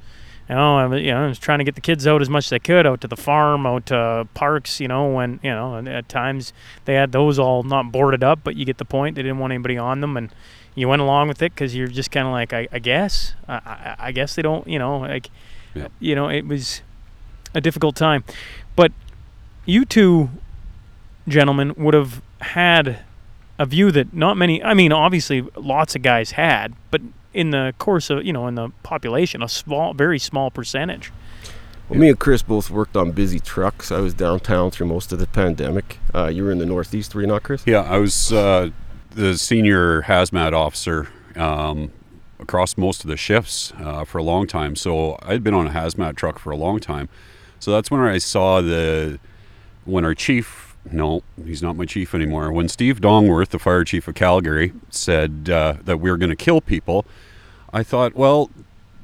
[0.48, 2.30] You know, I was, you know, I was trying to get the kids out as
[2.30, 4.80] much as I could, out to the farm, out to parks.
[4.80, 6.52] You know, when you know, at times
[6.86, 9.16] they had those all not boarded up, but you get the point.
[9.16, 10.30] They didn't want anybody on them, and
[10.74, 13.54] you went along with it because you're just kind of like, I, I guess, I,
[13.56, 15.28] I, I guess they don't, you know, like,
[15.74, 15.88] Yeah.
[15.98, 16.82] you know, it was
[17.54, 18.24] a difficult time,
[18.76, 18.92] but
[19.66, 20.30] you two
[21.26, 23.00] gentlemen would have had
[23.58, 27.00] a view that not many I mean obviously lots of guys had but
[27.34, 31.12] in the course of you know in the population a small very small percentage
[31.88, 33.90] Well, me and Chris both worked on busy trucks.
[33.90, 35.98] I was downtown through most of the pandemic.
[36.14, 37.62] Uh, you were in the Northeast, were you not, Chris?
[37.66, 38.70] Yeah, I was uh,
[39.12, 41.90] the senior hazmat officer um,
[42.38, 44.76] across most of the shifts uh, for a long time.
[44.76, 47.08] So I'd been on a hazmat truck for a long time.
[47.58, 49.18] So that's when I saw the
[49.86, 50.67] when our chief.
[50.92, 52.52] No, he's not my chief anymore.
[52.52, 56.36] When Steve Dongworth, the fire chief of Calgary, said uh, that we are going to
[56.36, 57.04] kill people,
[57.72, 58.50] I thought, well,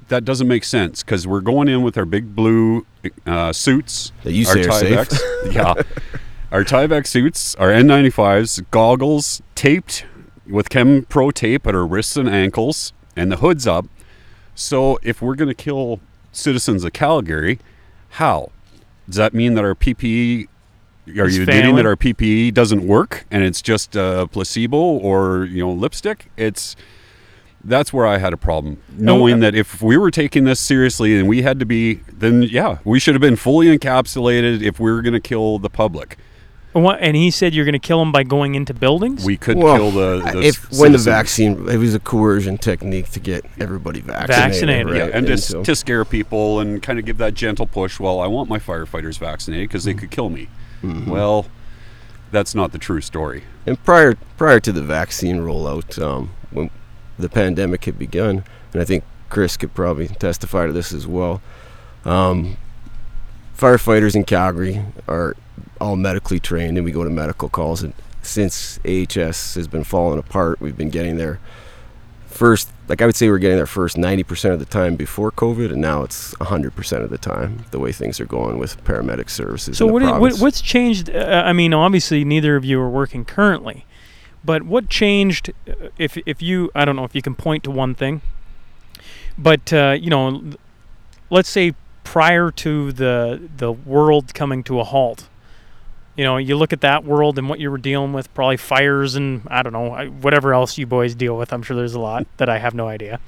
[0.09, 2.87] that doesn't make sense because we're going in with our big blue
[3.27, 5.21] uh, suits, That you our say are safe.
[5.53, 5.75] Yeah.
[6.53, 10.07] Our Tyvek suits, our N95s, goggles taped
[10.49, 13.87] with Chem Pro tape at our wrists and ankles, and the hoods up.
[14.55, 16.01] So if we're going to kill
[16.33, 17.59] citizens of Calgary,
[18.11, 18.53] how?
[19.07, 20.47] Does that mean that our PPE
[21.07, 21.77] are Is you admitting failing?
[21.77, 26.31] that our PPE doesn't work and it's just a placebo or you know lipstick?
[26.37, 26.77] It's
[27.65, 30.61] that's where I had a problem oh, knowing uh, that if we were taking this
[30.61, 34.79] seriously and we had to be, then yeah, we should have been fully encapsulated if
[34.79, 36.19] we were going to kill the public.
[36.75, 39.37] and, what, and he said you're going to kill them by going into buildings We
[39.37, 43.21] could Well, kill the, the if when the vaccine, it was a coercion technique to
[43.21, 44.37] get everybody vaccinated.
[44.37, 44.87] Vaccinated.
[44.87, 44.97] right?
[44.97, 47.99] Yeah, and just so- to scare people and kind of give that gentle push.
[47.99, 49.99] Well, I want my firefighters vaccinated because they mm.
[49.99, 50.49] could kill me.
[50.85, 51.07] Mhm.
[51.07, 51.47] Well,
[52.31, 53.45] that's not the true story.
[53.67, 56.71] And prior prior to the vaccine rollout, um, when
[57.19, 61.41] the pandemic had begun, and I think Chris could probably testify to this as well.
[62.05, 62.57] Um,
[63.59, 65.37] firefighters in Calgary are
[65.81, 67.83] all medically trained, and we go to medical calls.
[67.83, 71.39] And since AHS has been falling apart, we've been getting there
[72.27, 72.69] first.
[72.89, 75.81] Like I would say, we're getting there first 90% of the time before COVID, and
[75.81, 77.65] now it's 100% of the time.
[77.71, 79.79] The way things are going with paramedic services.
[79.79, 83.25] so what, you- what what's changed uh, i mean obviously neither of you are working
[83.25, 83.87] currently
[84.45, 87.71] but what changed uh, if if you i don't know if you can point to
[87.71, 88.21] one thing
[89.39, 90.43] but uh, you know
[91.31, 91.73] let's say
[92.05, 95.29] prior to the the world coming to a halt
[96.17, 99.15] you know you look at that world and what you were dealing with probably fires
[99.15, 102.27] and i don't know whatever else you boys deal with i'm sure there's a lot
[102.37, 103.21] that i have no idea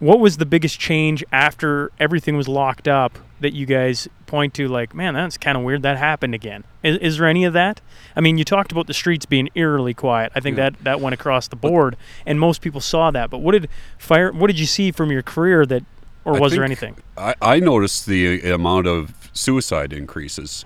[0.00, 4.68] what was the biggest change after everything was locked up that you guys point to?
[4.68, 5.82] Like, man, that's kind of weird.
[5.82, 6.62] That happened again.
[6.84, 7.80] Is, is there any of that?
[8.14, 10.30] I mean, you talked about the streets being eerily quiet.
[10.36, 10.70] I think Yeah.
[10.70, 13.28] that that went across the board, and most people saw that.
[13.28, 14.30] But what did fire?
[14.30, 15.82] What did you see from your career that,
[16.24, 16.96] or I was there anything?
[17.16, 20.64] I, I noticed the uh, amount of suicide increases.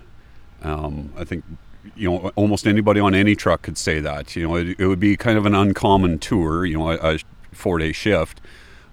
[0.63, 1.43] Um, I think
[1.95, 4.35] you know almost anybody on any truck could say that.
[4.35, 6.65] You know, it, it would be kind of an uncommon tour.
[6.65, 7.19] You know, a, a
[7.51, 8.41] four day shift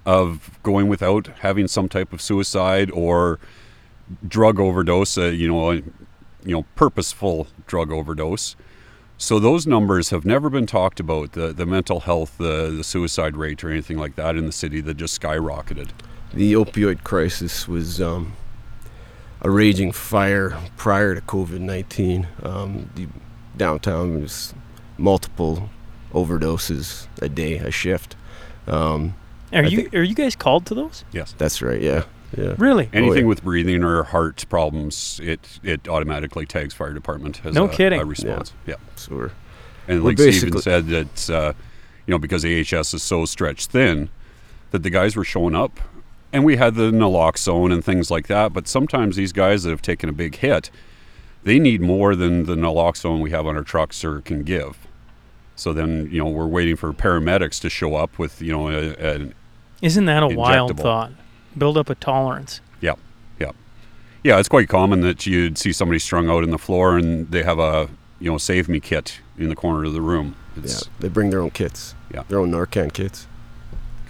[0.07, 3.39] of going without having some type of suicide or
[4.27, 5.16] drug overdose.
[5.16, 8.57] Uh, you know, a, you know, purposeful drug overdose.
[9.18, 11.33] So those numbers have never been talked about.
[11.33, 14.81] The the mental health, the the suicide rate, or anything like that in the city
[14.81, 15.91] that just skyrocketed.
[16.33, 18.33] the opioid crisis was um,
[19.43, 22.26] a raging fire prior to COVID 19.
[22.43, 23.07] Um, the
[23.57, 24.55] downtown was
[24.99, 25.68] multiple
[26.12, 28.16] overdoses a day, a shift.
[28.66, 29.14] Um,
[29.53, 31.05] Are I you think- are you guys called to those?
[31.12, 31.34] Yes.
[31.38, 32.05] that's right, yeah.
[32.36, 32.55] Yeah.
[32.59, 32.88] Really?
[32.93, 33.28] Anything yeah.
[33.28, 38.01] with breathing or heart problems, it it automatically tags fire department as No a, kidding.
[38.01, 38.53] a response.
[38.66, 38.76] Yeah.
[38.95, 39.30] So we're,
[39.88, 41.53] And Well, like Stephen said, that uh,
[42.07, 44.11] you know because AHS is so stretched thin,
[44.70, 45.80] that the guys were showing up,
[46.33, 48.53] and we had the naloxone and things like that.
[48.53, 50.70] But sometimes these guys that have taken a big hit,
[51.43, 54.87] they need more than the naloxone we have on our trucks or can give.
[55.57, 58.93] So then you know we're waiting for paramedics to show up with you know a,
[58.95, 59.35] an
[59.83, 61.12] Isn't that a wild thought?
[61.59, 62.61] Build up a tolerance.
[62.81, 62.95] Yeah,
[63.39, 63.53] yeah,
[64.22, 64.39] yeah.
[64.39, 67.59] It's quite common that you'd see somebody strung out in the floor and they have
[67.59, 70.37] a you know save me kit in the corner of the room.
[70.62, 72.22] yeah, they bring their own kits, Yeah.
[72.28, 73.26] their own Narcan kits.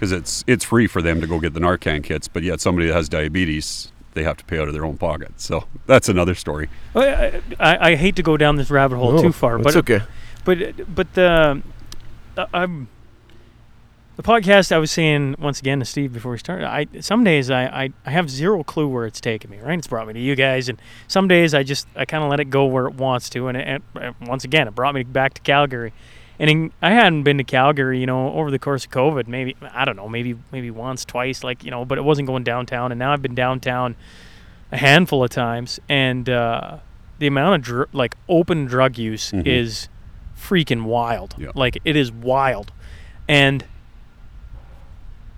[0.01, 2.87] Because it's it's free for them to go get the Narcan kits, but yet somebody
[2.87, 5.39] that has diabetes they have to pay out of their own pocket.
[5.39, 6.69] So that's another story.
[6.95, 10.01] I, I, I hate to go down this rabbit hole No, too far, but okay.
[10.43, 11.61] but but the
[12.35, 12.87] uh, I'm
[14.15, 16.65] the podcast I was saying once again to Steve before we started.
[16.67, 19.59] I some days I, I, I have zero clue where it's taken me.
[19.59, 22.31] Right, it's brought me to you guys, and some days I just I kind of
[22.31, 25.03] let it go where it wants to, and, it, and once again it brought me
[25.03, 25.93] back to Calgary.
[26.41, 29.27] And in, I hadn't been to Calgary, you know, over the course of COVID.
[29.27, 32.43] Maybe I don't know, maybe maybe once, twice, like you know, but it wasn't going
[32.43, 32.91] downtown.
[32.91, 33.95] And now I've been downtown
[34.71, 36.77] a handful of times, and uh,
[37.19, 39.45] the amount of dr- like open drug use Mhm.
[39.45, 39.87] is
[40.35, 41.35] freaking wild.
[41.37, 41.51] Yeah.
[41.53, 42.71] Like it is wild,
[43.27, 43.63] and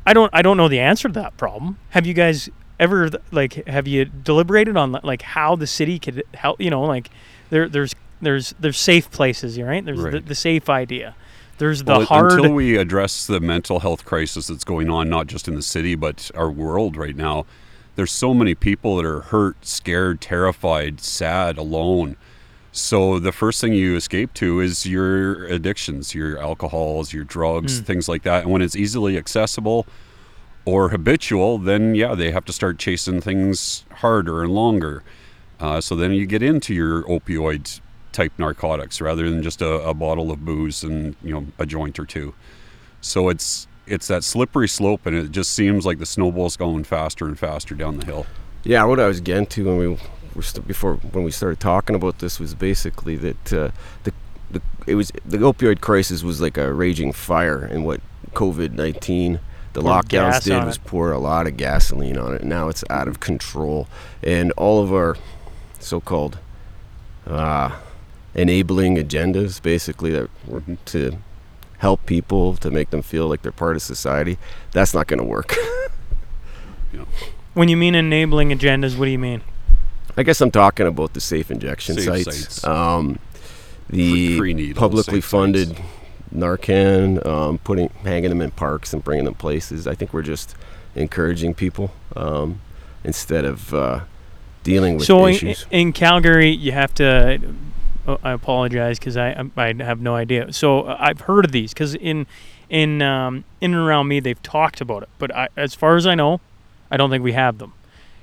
[0.06, 1.78] I don't I don't know the answer to that problem.
[1.90, 2.50] Have you guys
[2.80, 6.62] ever like have you deliberated on like how the city could help?
[6.62, 7.10] You know, like
[7.50, 9.84] there there's there's there's safe places, right?
[9.84, 11.16] There's the, the safe idea.
[11.58, 12.32] There's the Well, hard.
[12.34, 15.96] until we address the mental health crisis that's going on, not just in the city
[15.96, 17.46] but our world right now.
[17.96, 22.16] There's so many people that are hurt, scared, terrified, sad, alone.
[22.72, 27.86] So the first thing you escape to is your addictions, your alcohols, your drugs, Mm.
[27.86, 28.44] things like that.
[28.44, 29.86] And when it's easily accessible
[30.66, 35.04] or habitual, then yeah, they have to start chasing things harder and longer.
[35.60, 37.80] Uh, so then you get into your opioid
[38.14, 42.00] type narcotics rather than just a, a bottle of booze and you know a joint
[42.00, 42.34] or two.
[43.02, 47.26] So it's it's that slippery slope, and it just seems like the snowball's going faster
[47.26, 48.26] and faster down the hill.
[48.64, 49.88] Yeah, what I was getting to when we
[50.36, 53.72] were st- before when we started talking about this was basically that uh,
[54.04, 54.14] the
[54.52, 58.00] the it was the opioid crisis was like a raging fire, and what
[58.34, 59.40] COVID nineteen
[59.74, 60.84] the Poured lockdowns did was it.
[60.86, 62.44] pour a lot of gasoline on it.
[62.44, 63.88] Now it's out of control,
[64.22, 65.18] and all of our
[65.80, 66.38] so-called
[67.28, 67.76] uh,
[68.36, 71.18] enabling agendas, basically that were to
[71.80, 74.38] help people to make them feel like they're part of society.
[74.72, 75.56] That's not going to work.
[77.54, 79.42] when you mean enabling agendas, what do you mean?
[80.16, 82.38] I guess I'm talking about the safe injection Safe sites.
[82.38, 82.64] sites.
[82.64, 83.20] Um,
[83.90, 85.82] the Free- free needles, publicly funded sites.
[86.34, 89.88] Narcan, um, putting hanging them in parks and bringing them places.
[89.88, 90.56] I think we're just
[90.96, 92.62] encouraging people um,
[93.04, 94.02] instead of uh,
[94.64, 97.40] dealing with so in, in Calgary, you have to.
[98.08, 100.52] Oh, I apologize because I I have no idea.
[100.54, 102.26] So uh, I've heard of these because in
[102.70, 106.06] in um, in and around me they've talked about it, but I, as far as
[106.08, 106.40] I know,
[106.92, 107.74] I don't think we have them.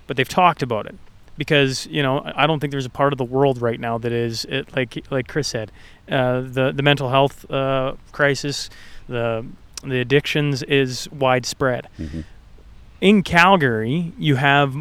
[0.06, 0.96] But they've talked about it
[1.36, 4.12] because you know I don't think there's a part of the world right now that
[4.12, 5.70] is it, like like Chris said,
[6.10, 8.70] uh, the the mental health uh, crisis,
[9.08, 9.44] the
[9.84, 11.88] the addictions is widespread.
[11.98, 12.24] Mhm.
[13.00, 14.74] In Calgary, you have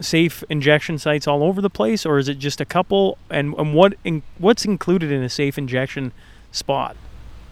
[0.00, 3.18] safe injection sites all over the place, or is it just a couple?
[3.30, 6.12] And, and what in, what's included in a safe injection
[6.52, 6.96] spot?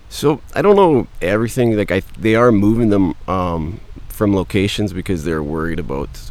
[0.09, 1.77] So I don't know everything.
[1.77, 6.31] Like I, they are moving them um, from locations because they're worried about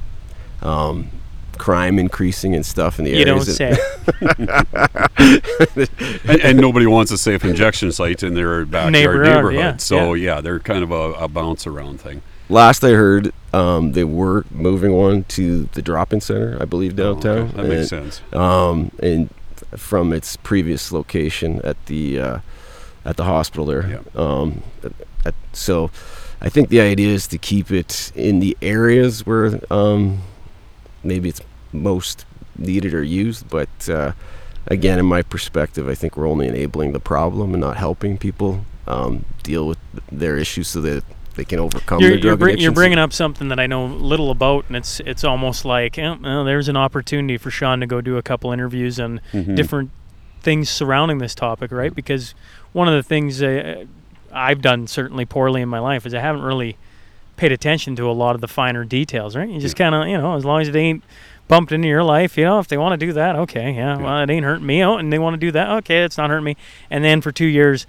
[0.61, 1.09] um,
[1.57, 3.77] crime increasing and stuff in the You don't say.
[6.25, 9.59] and, and nobody wants a safe injection site in their backyard Neighborhood, neighborhood.
[9.59, 10.41] yeah, so yeah.
[10.41, 12.21] they're kind of a, a bounce around thing.
[12.51, 17.37] Last I heard, um, they were moving one to the drop-in center, I believe, downtown.
[17.37, 18.21] Oh, Okay, That makes And- sense.
[18.33, 19.29] um, and
[19.77, 22.37] from its previous location at the uh,
[23.05, 23.85] at the hospital there.
[24.15, 24.21] Yeah.
[24.21, 24.91] Um, at-
[25.25, 25.89] at- so,
[26.41, 30.19] I think the idea is to keep it in the areas where um,
[31.03, 31.41] maybe it's
[31.71, 32.25] most
[32.57, 33.49] needed or used.
[33.49, 34.11] But uh,
[34.67, 38.65] again, in my perspective, I think we're only enabling the problem and not helping people
[38.87, 39.77] um, deal with
[40.11, 41.03] their issues so that
[41.35, 43.85] they can overcome You're, their you're, drug bring, you're bringing up something that I know
[43.85, 47.87] little about, and it's it's almost like eh, well, there's an opportunity for Shawn to
[47.87, 49.55] go do a couple interviews on Mhm.
[49.55, 49.91] different
[50.41, 51.93] things surrounding this topic, right?
[51.93, 52.33] Because
[52.73, 53.85] one of the things uh,
[54.33, 56.77] I've done certainly poorly in my life is I haven't really
[57.37, 59.49] paid attention to a lot of the finer details, right?
[59.49, 61.03] You just kind of, you know, as long as it ain't
[61.47, 64.03] bumped into your life, you know, if they want to do that, okay, yeah, Yeah.
[64.03, 64.83] well, it ain't hurting me.
[64.83, 66.55] Oh, and they want to do that, okay, it's not hurting me.
[66.89, 67.85] And then for two years,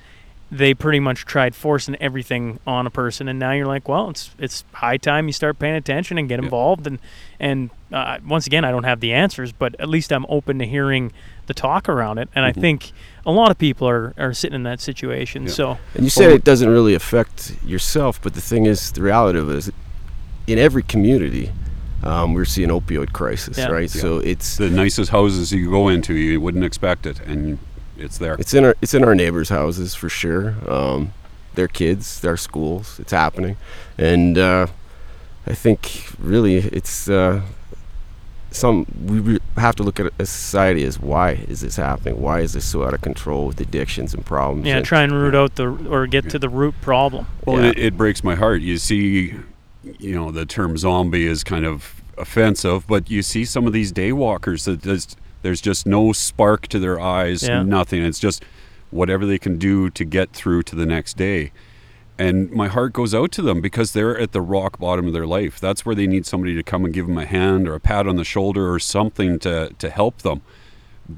[0.55, 4.31] they pretty much tried forcing everything on a person, and now you're like, well, it's
[4.39, 6.45] it's high time you start paying attention and get Yeah.
[6.45, 6.87] involved.
[6.87, 6.99] And
[7.41, 10.67] and uh, once again, I don't have the answers, but at least I'm open to
[10.67, 11.11] hearing
[11.47, 12.29] the talk around it.
[12.35, 12.61] And I Mhm.
[12.61, 12.93] think
[13.27, 15.45] a lot of people are, are sitting in that situation.
[15.45, 15.53] Yeah.
[15.53, 19.03] So And you said Well, it doesn't really affect yourself, but the thing is, the
[19.03, 19.73] reality of it is,
[20.47, 21.51] in every community,
[22.05, 23.69] um, we're seeing opioid crisis, Yeah.
[23.69, 23.91] right?
[23.91, 27.59] So it's the nicest houses you go into, you wouldn't expect it, and
[27.99, 28.35] it's there.
[28.39, 30.55] it's in our it's in our neighbors' houses for sure.
[30.71, 31.13] Um,
[31.55, 33.57] their kids, their schools, it's happening,
[33.99, 34.67] and uh,
[35.47, 37.43] I think really it's uh,
[38.51, 42.21] some we have to look at a society as why is this happening?
[42.21, 44.67] Why is this so out of control with addictions and problems?
[44.67, 47.27] yeah, And- try and root out the or get to the root problem.
[47.47, 47.71] Well, Yeah.
[47.71, 48.61] it, it breaks my heart.
[48.61, 49.35] You see,
[49.99, 53.91] you know, the term zombie is kind of offensive, but you see some of these
[53.91, 57.63] day walkers that there's, there's just no spark to their eyes, Yeah.
[57.63, 58.03] nothing.
[58.03, 58.45] It's just
[58.91, 61.53] whatever they can do to get through to the next day.
[62.19, 65.27] And my heart goes out to them because they're at the rock bottom of their
[65.27, 65.59] life.
[65.59, 68.07] That's where they need somebody to come and give them a hand or a pat
[68.07, 70.43] on the shoulder or something to, to help them.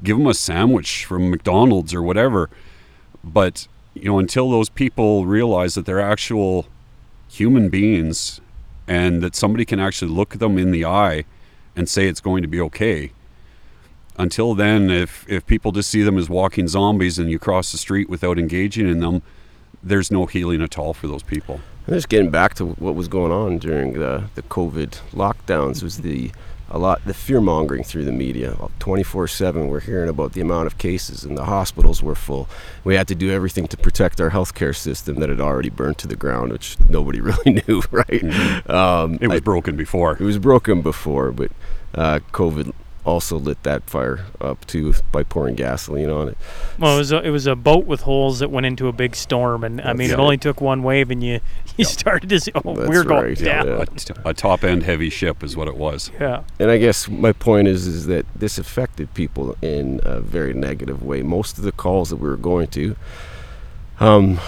[0.03, 2.49] Give them a sandwich from McDonald's or whatever.
[3.23, 6.65] But, you know, until those people realize that they're actual
[7.27, 8.39] human beings
[8.87, 11.25] and that somebody can actually look them in the eye
[11.75, 13.11] and say it's going to be okay.
[14.17, 17.77] Until then, if, if people just see them as walking zombies and you cross the
[17.77, 19.21] street without engaging in them,
[19.83, 21.59] there's no healing at all for those people.
[21.85, 25.99] And just getting back to what was going on during the, the COVID lockdowns was
[25.99, 26.31] the
[26.67, 28.57] a lot the fear mongering through the media.
[28.79, 32.49] 24 7, we're hearing about the amount of cases, and the hospitals were full.
[32.83, 36.07] We had to do everything to protect our healthcare system that had already burned to
[36.07, 38.23] the ground, which nobody really knew, right?
[38.67, 40.13] Um, It was I- broken before.
[40.13, 41.51] it was broken before, but
[41.93, 42.73] uh, COVID
[43.05, 46.37] also lit that fire up too by pouring gasoline on it.
[46.79, 49.15] Well, it was a, it was a boat with holes that went into a big
[49.15, 51.39] storm, and I mean, That's it only took one wave, and you
[51.77, 53.67] you started to see, oh, That's we're going right, down.
[53.67, 53.81] yeah.
[53.81, 56.09] A, t- a top end heavy ship is what it was.
[56.19, 56.43] Yeah.
[56.59, 61.03] And I guess my point is is that this affected people in a very negative
[61.03, 61.21] way.
[61.21, 62.95] Most of the calls that we were going to,
[63.99, 64.39] um,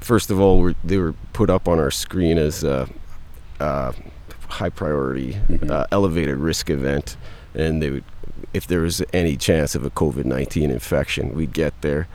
[0.00, 2.88] first of all, were, they were put up on our screen as a,
[3.58, 3.94] a
[4.50, 5.70] high priority, Mhm.
[5.70, 7.16] uh, elevated risk event,
[7.54, 8.04] and they would,
[8.52, 12.06] if there was any chance of a COVID nineteen infection, we'd get there.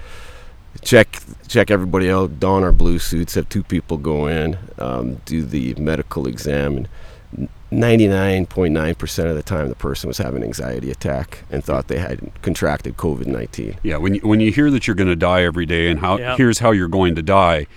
[0.82, 2.40] Check check everybody out.
[2.40, 3.36] Don our blue suits.
[3.36, 9.70] Have two people go in, um, do the medical exam, and 99.9% of the time
[9.70, 13.78] the person was having an anxiety attack and thought they had contracted COVID-19.
[13.84, 16.18] Yeah, when you, when you hear that you're going to die every day and how
[16.18, 16.38] Yeah.
[16.38, 17.68] here's how you're going to die,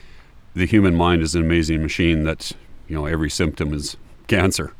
[0.54, 2.52] the human mind is an amazing machine that,
[2.88, 3.96] you know, every symptom is
[4.28, 4.72] cancer.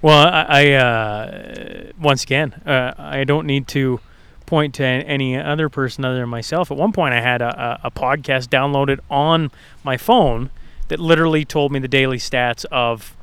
[0.00, 3.98] Well, I, I uh, once again, uh, I don't need to
[4.46, 6.70] point to any other person other than myself.
[6.70, 9.50] At one point, I had a, a, a podcast downloaded on
[9.82, 10.50] my phone
[10.86, 13.16] that literally told me the daily stats of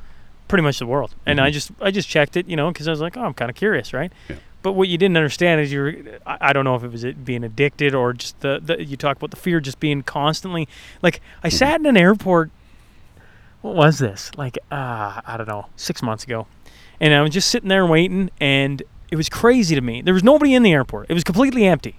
[0.48, 1.52] pretty much the world, and I Mhm.
[1.54, 3.56] just I just checked it, you know, because I was like, oh, I'm kind of
[3.56, 4.12] curious, right?
[4.28, 4.36] Yeah.
[4.62, 5.94] But what you didn't understand is you're
[6.26, 8.96] I, I don't know if it was it being addicted or just the, the you
[8.98, 10.68] talk about the fear just being constantly
[11.02, 12.50] like I sat in an airport
[13.66, 14.30] what was this?
[14.36, 16.46] Like, uh, I don't know, six months ago.
[17.00, 20.02] And I was just sitting there waiting, and it was crazy to me.
[20.02, 21.96] There was nobody in the airport, it was completely empty.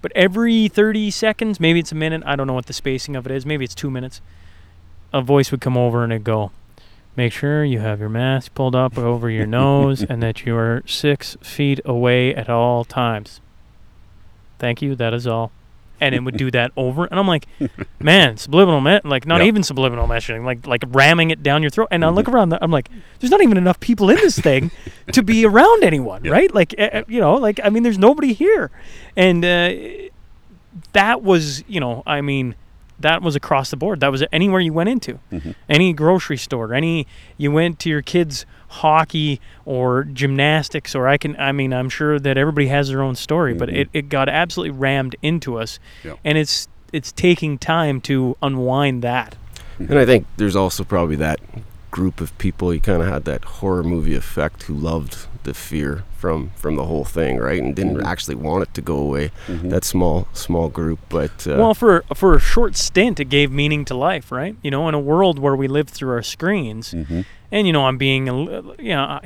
[0.00, 3.26] But every 30 seconds, maybe it's a minute, I don't know what the spacing of
[3.26, 4.20] it is, maybe it's two minutes,
[5.12, 6.50] a voice would come over and it'd go,
[7.14, 10.82] Make sure you have your mask pulled up over your nose and that you are
[10.86, 13.40] six feet away at all times.
[14.58, 15.52] Thank you, that is all.
[16.02, 17.46] And it would do that over, and I'm like,
[18.00, 19.46] man, subliminal, me- like not Yeah.
[19.46, 21.88] even subliminal messaging, like like ramming it down your throat.
[21.90, 22.88] And I look around, the, I'm like,
[23.20, 24.70] there's not even enough people in this thing
[25.12, 26.32] to be around anyone, Yeah.
[26.32, 26.52] right?
[26.54, 28.70] Like, uh, you know, like I mean, there's nobody here,
[29.16, 29.70] and uh,
[30.92, 32.54] that was, you know, I mean,
[33.00, 34.00] that was across the board.
[34.00, 35.18] That was anywhere you went into,
[35.68, 41.36] any grocery store, any you went to your kids' hockey or gymnastics, or I can.
[41.38, 43.98] I mean, I'm sure that everybody has their own story, but it, mm-hmm.
[43.98, 46.18] it got absolutely rammed into us, Yep.
[46.24, 49.36] and it's it's taking time to unwind that.
[49.78, 51.40] And I think there's also probably that
[51.90, 56.04] group of people you kind of had that horror movie effect who loved the fear
[56.22, 57.60] from from the whole thing, right?
[57.62, 59.30] And didn't actually want it to go away.
[59.74, 63.84] That small small group, but uh, Well, for for a short stint, it gave meaning
[63.90, 64.54] to life, right?
[64.64, 66.94] You know, in a world where we live through our screens,
[67.54, 69.20] and you know, I'm being, a li- you know, I,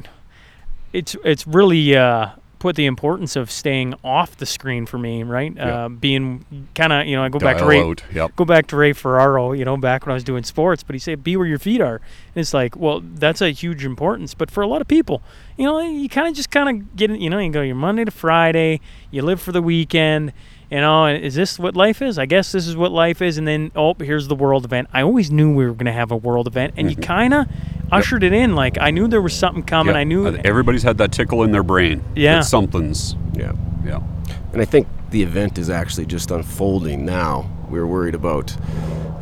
[0.92, 2.26] it's it's really uh,
[2.58, 5.52] put the importance of staying off the screen for me, right?
[5.54, 5.84] Yeah.
[5.84, 7.78] Uh, being kind of, you know, I go back to Ray.
[8.14, 8.34] Yep.
[8.36, 10.98] go back to Ray Ferraro, you know, back when I was doing sports, but he
[10.98, 11.96] said, be where your feet are.
[11.96, 14.32] And it's like, well, that's a huge importance.
[14.34, 15.22] But for a lot of people,
[15.58, 17.76] you know, you kind of just kind of get, it- you know, you go your
[17.76, 18.80] Monday to Friday,
[19.10, 20.32] you live for the weekend,
[20.70, 22.18] you know, is this what life is?
[22.18, 23.38] I guess this is what life is.
[23.38, 24.88] And then, oh, here's the world event.
[24.92, 27.46] I always knew we were going to have a world event, and you kind of
[27.92, 28.54] ushered it in.
[28.54, 29.94] Like, I knew there was something coming.
[29.94, 30.00] Yep.
[30.00, 30.26] I knew.
[30.26, 32.02] Uh, everybody's had that tickle in their brain.
[32.14, 32.36] Yeah.
[32.36, 33.14] that something's.
[33.34, 33.52] yeah.
[33.84, 34.00] Yeah.
[34.52, 37.48] And I think the event is actually just unfolding now.
[37.70, 38.56] We were worried about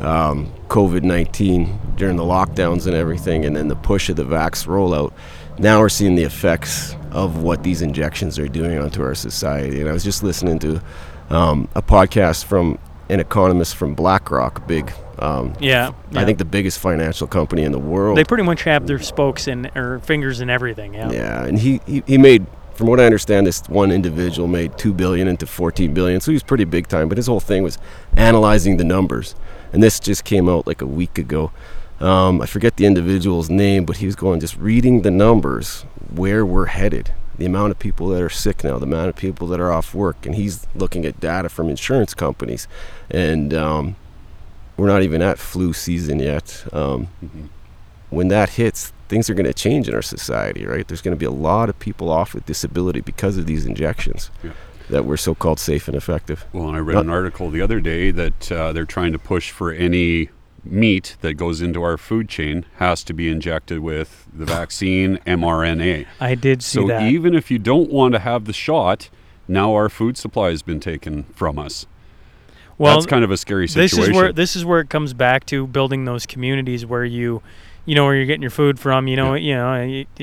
[0.01, 4.65] um, COVID 19 during the lockdowns and everything, and then the push of the vax
[4.65, 5.13] rollout.
[5.57, 9.79] Now we're seeing the effects of what these injections are doing onto our society.
[9.79, 10.81] And I was just listening to
[11.29, 12.77] um, a podcast from
[13.09, 17.79] an economist from BlackRock, big, um, yeah, I think the biggest financial company in the
[17.79, 18.17] world.
[18.17, 20.93] they pretty much have their spokes and or fingers in everything.
[20.93, 21.11] Yeah.
[21.11, 24.93] Yeah, and he, he, he made, from what I understand, this one individual made two
[24.93, 27.07] billion into fourteen billion, so he was pretty big time.
[27.07, 27.77] But his whole thing was
[28.17, 29.35] analyzing the numbers,
[29.71, 31.51] and this just came out like a week ago.
[32.01, 36.45] Um, I forget the individual's name, but he was going just reading the numbers, where
[36.45, 39.59] we're headed, the amount of people that are sick now, the amount of people that
[39.59, 42.67] are off work, and he's looking at data from insurance companies,
[43.09, 43.95] and um,
[44.77, 46.65] we're not even at flu season yet.
[46.71, 47.07] Um,
[48.09, 50.87] when that hits, things are going to change in our society, right?
[50.87, 54.31] There's going to be a lot of people off with disability because of these injections
[54.43, 54.51] Yeah.
[54.89, 56.45] that were so-called safe and effective.
[56.53, 59.19] Well, and I read Not- an article the other day that uh, they're trying to
[59.19, 60.29] push for any
[60.65, 66.05] meat that goes into our food chain has to be injected with the vaccine mRNA.
[66.19, 67.03] I did see So that.
[67.03, 69.09] even if you don't want to have the shot,
[69.47, 71.85] now our food supply has been taken from us.
[72.77, 73.99] well, That's kind of a scary situation.
[73.99, 77.41] this is where this is where it comes back to building those communities where you
[77.85, 79.67] you know where you're getting your food from you know you know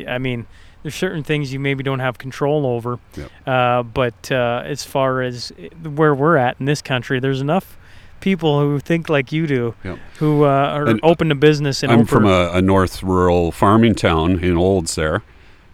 [0.08, 0.46] i mean
[0.82, 3.30] there's certain things you maybe don't have control over Yep.
[3.46, 5.52] uh, but uh, as far as
[5.84, 7.78] where we're at in this country there's enough
[8.22, 9.98] people who think like you do Yep.
[10.18, 13.96] who uh, are And open to business and I'm from a, a north rural farming
[13.96, 15.22] town in Olds there.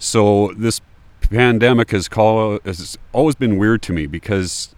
[0.01, 0.81] So this
[1.21, 4.75] pandemic has, call, has always been weird to me because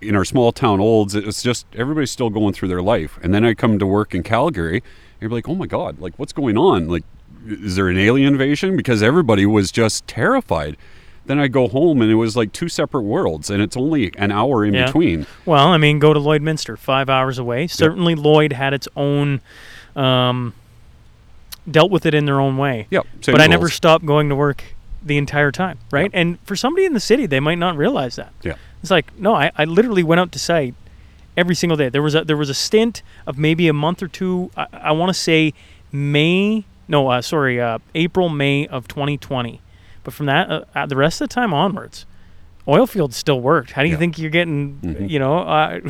[0.00, 3.18] in our small town Olds, it's just everybody's still going through their life.
[3.22, 6.18] And then I come to work in Calgary, and you're like, oh my God, like
[6.18, 6.88] what's going on?
[6.88, 7.04] Like,
[7.46, 8.76] is there an alien invasion?
[8.76, 10.76] Because everybody was just terrified.
[11.26, 14.30] Then I go home and it was like two separate worlds, and it's only an
[14.30, 14.86] hour in Yeah.
[14.86, 15.26] between.
[15.46, 19.40] well i mean go to lloydminster five hours away certainly lloyd had its own
[19.96, 20.52] um,
[21.70, 23.06] dealt with it in their own way Yep.
[23.22, 24.64] same but I never stopped going to work
[25.02, 26.10] the entire time, right?
[26.14, 28.32] And for somebody in the city, they might not realize that.
[28.42, 28.54] Yeah.
[28.80, 30.74] It's like, no, I, I literally went out to site
[31.36, 31.90] every single day.
[31.90, 34.50] There was a there was a stint of maybe a month or two.
[34.56, 35.52] I, I want to say
[35.92, 39.60] May, no, uh, sorry, uh, April, May of 2020.
[40.04, 42.06] But from that, uh, uh, the rest of the time onwards,
[42.68, 43.72] oil fields still worked.
[43.72, 43.98] How do you Yeah.
[43.98, 45.10] think you're getting, Mhm.
[45.10, 45.80] you know, uh,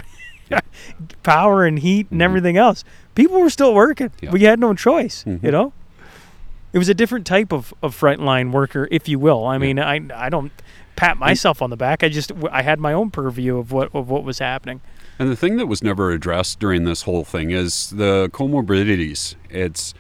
[1.23, 2.85] power and heat and everything else?
[3.15, 4.09] People were still working.
[4.09, 4.25] Mm-hmm.
[4.27, 4.31] Yeah.
[4.33, 5.43] We had no choice, Mhm.
[5.43, 5.73] you know.
[6.73, 9.47] It was a different type of, of frontline worker, if you will.
[9.47, 10.51] I mean, I I don't
[10.97, 12.03] pat myself on the back.
[12.03, 14.81] I just I had my own purview of what of what was happening.
[15.21, 19.37] And the thing that was never addressed during this whole thing is the comorbidities.
[19.51, 19.95] It's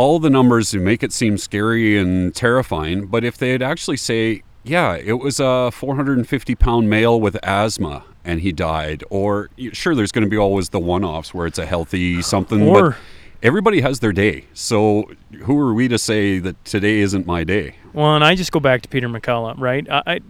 [0.00, 4.42] all the numbers who make it seem scary and terrifying, but if they'd actually say,
[4.64, 10.10] yeah, it was a 450 pound male with asthma and he died, or sure, there's
[10.10, 12.98] going to be always the one offs where it's a healthy something, Or- but
[13.42, 14.46] everybody has their day.
[14.54, 15.10] So
[15.42, 17.74] who are we to say that today isn't my day?
[17.92, 19.86] Well, and I just go back to Peter McCullough, right?
[19.90, 20.20] I, I,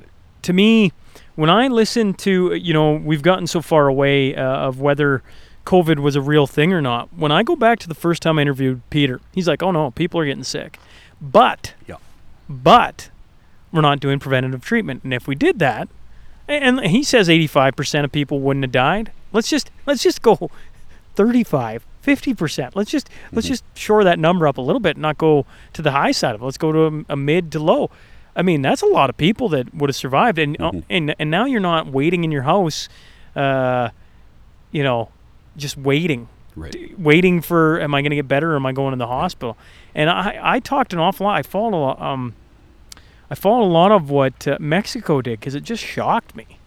[0.43, 0.91] to me,
[1.37, 5.23] when I listen to, you know, we've gotten so far away uh, of whether
[5.67, 7.09] COVID was a real thing or not.
[7.15, 9.91] When I go back to the first time I interviewed Peter, he's like, "Oh no,
[9.91, 10.79] people are getting sick,"
[11.21, 11.97] but, Yeah.
[12.49, 13.11] but
[13.73, 15.05] we're not doing preventative treatment.
[15.05, 15.89] And if we did that,
[16.49, 19.13] and he says 85% of people wouldn't have died.
[19.33, 20.51] Let's just let's just go
[21.15, 22.71] 35, 50%.
[22.75, 25.83] Let's just let's just shore that number up a little bit, and not go to
[25.83, 26.45] the high side of it.
[26.45, 27.91] Let's go to a, a mid to low.
[28.35, 31.31] I mean, that's a lot of people that would have survived, and uh, and and
[31.31, 32.89] now you're not waiting in your house,
[33.37, 33.91] uh,
[34.73, 35.11] you know,
[35.57, 36.99] just waiting Right.
[36.99, 39.57] waiting for am I going to get better or am I going to the hospital?
[39.95, 41.37] And I I talked an awful lot.
[41.39, 42.35] I followed a lot, um
[43.31, 46.59] I followed a lot of what uh, Mexico did because it just shocked me,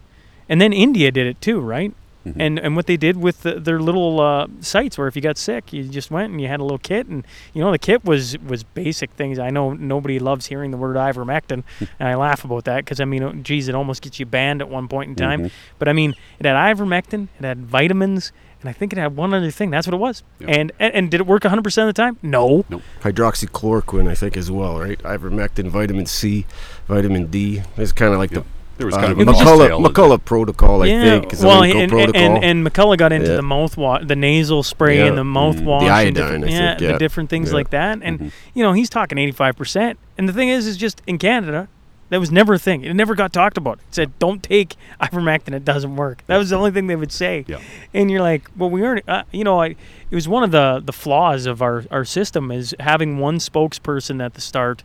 [0.48, 1.94] and then India did it too, right?
[2.26, 2.36] Mhm.
[2.40, 5.38] And and what they did with the, their little uh, sites where if you got
[5.38, 8.06] sick, you just went and you had a little kit, and you know the kit
[8.06, 9.38] was was basic things.
[9.38, 11.64] I know nobody loves hearing the word ivermectin,
[12.00, 14.70] and I laugh about that because I mean, geez, it almost gets you banned at
[14.70, 15.42] one point in time.
[15.48, 15.52] Mhm.
[15.80, 18.32] But I mean, it had ivermectin, it had vitamins,
[18.64, 19.70] and I think it had one other thing.
[19.70, 20.24] That's what it was.
[20.40, 20.48] Yeah.
[20.50, 22.18] And, and and did it work 100% of the time?
[22.24, 22.64] No.
[23.02, 24.98] Hydroxychloroquine, I think, as well, right?
[25.04, 26.46] Ivermectin, vitamin C,
[26.88, 27.62] vitamin D.
[27.78, 28.44] It's kind of like Yeah.
[28.78, 29.80] There was the kind uh, of a McCullough, cocktail.
[29.82, 31.20] McCullough protocol, I yeah.
[31.20, 31.34] think.
[31.34, 32.20] Is well, and, protocol.
[32.22, 33.36] and, and McCullough got into Yeah.
[33.36, 35.06] the mouthwash, the nasal spray Yeah.
[35.06, 35.82] and the mouthwash.
[35.82, 37.56] The and iodine, different- I yeah, think, the different things Yeah.
[37.56, 38.00] like that.
[38.02, 38.32] And, Mhm.
[38.56, 40.00] you know, he's talking 85%.
[40.18, 41.68] And the thing is, is just in Canada,
[42.14, 42.84] that was never a thing.
[42.84, 43.80] It never got talked about.
[43.90, 45.54] It said, don't take ivermectin.
[45.54, 46.24] It doesn't work.
[46.28, 47.44] That was the only thing they would say.
[47.48, 47.60] Yeah.
[47.92, 49.78] And you're like, well, we already, uh, you know, I, it
[50.16, 54.36] was one of the, the flaws of our, our system is having one spokesperson at
[54.36, 54.84] the start,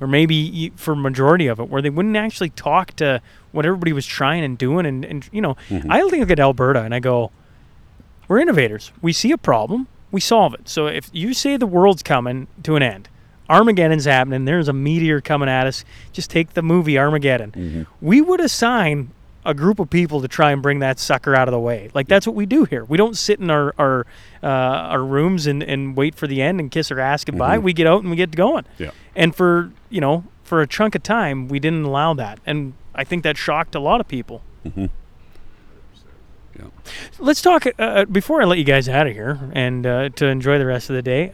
[0.00, 3.20] or maybe for majority of it, where they wouldn't actually talk to
[3.50, 4.86] what everybody was trying and doing.
[4.86, 5.86] And, and you know, Mhm.
[5.90, 7.32] I look at Alberta and I go,
[8.28, 8.92] we're innovators.
[9.02, 10.68] We see a problem, we solve it.
[10.68, 13.08] So if you say the world's coming to an end,
[13.48, 17.52] Armageddon's happening, there's a meteor coming at us, just take the movie Armageddon.
[17.52, 17.86] Mhm.
[18.00, 19.10] We would assign
[19.44, 21.88] a group of people to try and bring that sucker out of the way.
[21.94, 22.84] Like that's what we do here.
[22.84, 24.04] We don't sit in our our
[24.42, 27.56] uh, our rooms and, and wait for the end and kiss our ass goodbye.
[27.58, 27.62] Mhm.
[27.62, 28.64] We get out and we get going.
[28.76, 28.90] Yeah.
[29.16, 33.04] And for you know for a chunk of time, we didn't allow that, and I
[33.04, 34.42] think that shocked a lot of people.
[34.66, 34.90] Mhm.
[36.58, 36.64] Yeah.
[37.18, 40.58] Let's talk uh, before I let you guys out of here and uh, to enjoy
[40.58, 41.30] the rest of the day.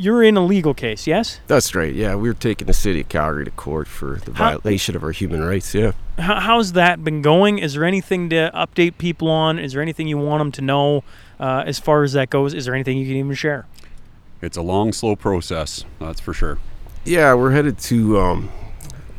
[0.00, 1.40] Y- you're in a legal case, yes?
[1.46, 1.94] That's right.
[1.94, 5.04] Yeah, we are taking the city of Calgary to court for the How- violation of
[5.04, 5.74] our human rights.
[5.74, 5.88] Yeah.
[6.18, 7.58] H- how's that been going?
[7.58, 9.58] Is there anything to update people on?
[9.58, 11.04] Is there anything you want them to know
[11.38, 12.54] uh, as far as that goes?
[12.54, 13.66] Is there anything you can even share?
[14.42, 15.84] It's a long, slow process.
[15.98, 16.58] That's for sure.
[17.04, 18.50] Yeah, we're headed to um,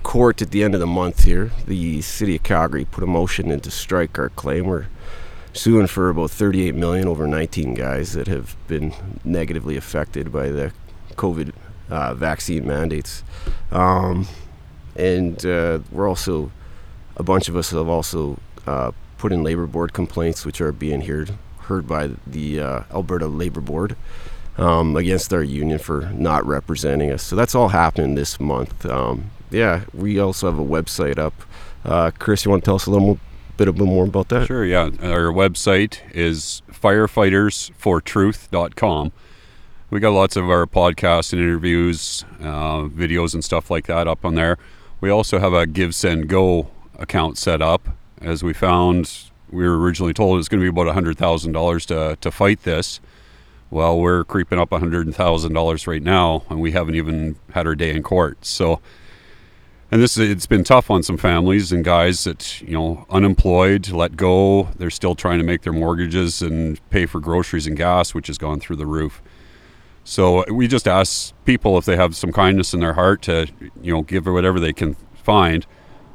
[0.04, 1.52] court at the end of the month here.
[1.68, 4.66] The city of Calgary put a motion in to strike our claim.
[4.66, 4.88] We're
[5.54, 8.94] suing for about 38 million over 19 guys that have been
[9.24, 10.72] negatively affected by the
[11.16, 11.54] COVID
[11.90, 13.24] uh, vaccine mandates.
[13.72, 14.28] Um,
[14.96, 16.52] and uh, we're also,
[17.18, 21.02] a bunch of us have also uh, put in labor board complaints, which are being
[21.02, 23.96] heard, heard by the uh, Alberta Labor Board
[24.58, 27.24] um, against our union for not representing us.
[27.24, 28.86] So that's all happening this month.
[28.86, 31.34] Um, yeah, we also have a website up.
[31.84, 33.20] Uh, Chris, you want to tell us a little more,
[33.66, 34.48] bit bit more about that?
[34.48, 34.90] Sure, yeah.
[35.02, 39.12] Our website is firefightersfortruth.com.
[39.90, 44.24] We got lots of our podcasts and interviews, uh, videos, and stuff like that up
[44.24, 44.58] on there.
[45.02, 47.90] We also have a Give Send Go account set up,
[48.22, 52.16] as we found we were originally told it was going to be about $100,000 to,
[52.16, 53.02] to fight this.
[53.70, 58.02] Well, we're creeping up $100,000 right now, and we haven't even had our day in
[58.02, 58.46] court.
[58.46, 58.80] So,
[59.92, 64.16] and this it's been tough on some families and guys that you know unemployed let
[64.16, 64.70] go.
[64.78, 68.38] They're still trying to make their mortgages and pay for groceries and gas which has
[68.38, 69.22] gone through the roof.
[70.04, 73.48] So uh, we just ask people if they have some kindness in their heart to
[73.82, 75.66] you know give whatever they can find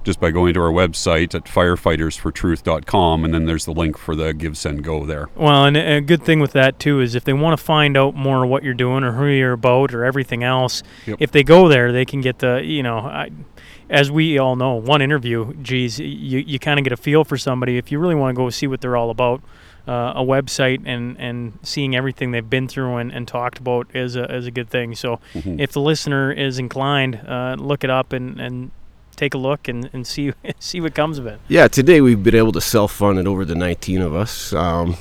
[0.05, 4.33] just by going to our website at firefightersfortruth.com and then there's the link for the
[4.33, 5.29] give send go there.
[5.35, 8.15] Well, and a good thing with that too is if they want to find out
[8.15, 11.17] more what you're doing or who you're about or everything else, Yep.
[11.21, 13.31] if they go there, they can get the you know, I,
[13.89, 17.37] as we all know, one interview, geez, you you kind of get a feel for
[17.37, 19.43] somebody if you really want to go see what they're all about.
[19.89, 24.17] Uh, a website and, and seeing everything they've been through and, and talked about is
[24.17, 24.97] a, is a good thing.
[24.97, 25.61] So Mhm.
[25.61, 28.73] if the listener is inclined, uh, look it up and, and
[29.15, 31.39] take a look and, and see see what comes of it.
[31.47, 34.53] Yeah, today we've been able to self-fund it over the 19 of us.
[34.53, 34.97] Um,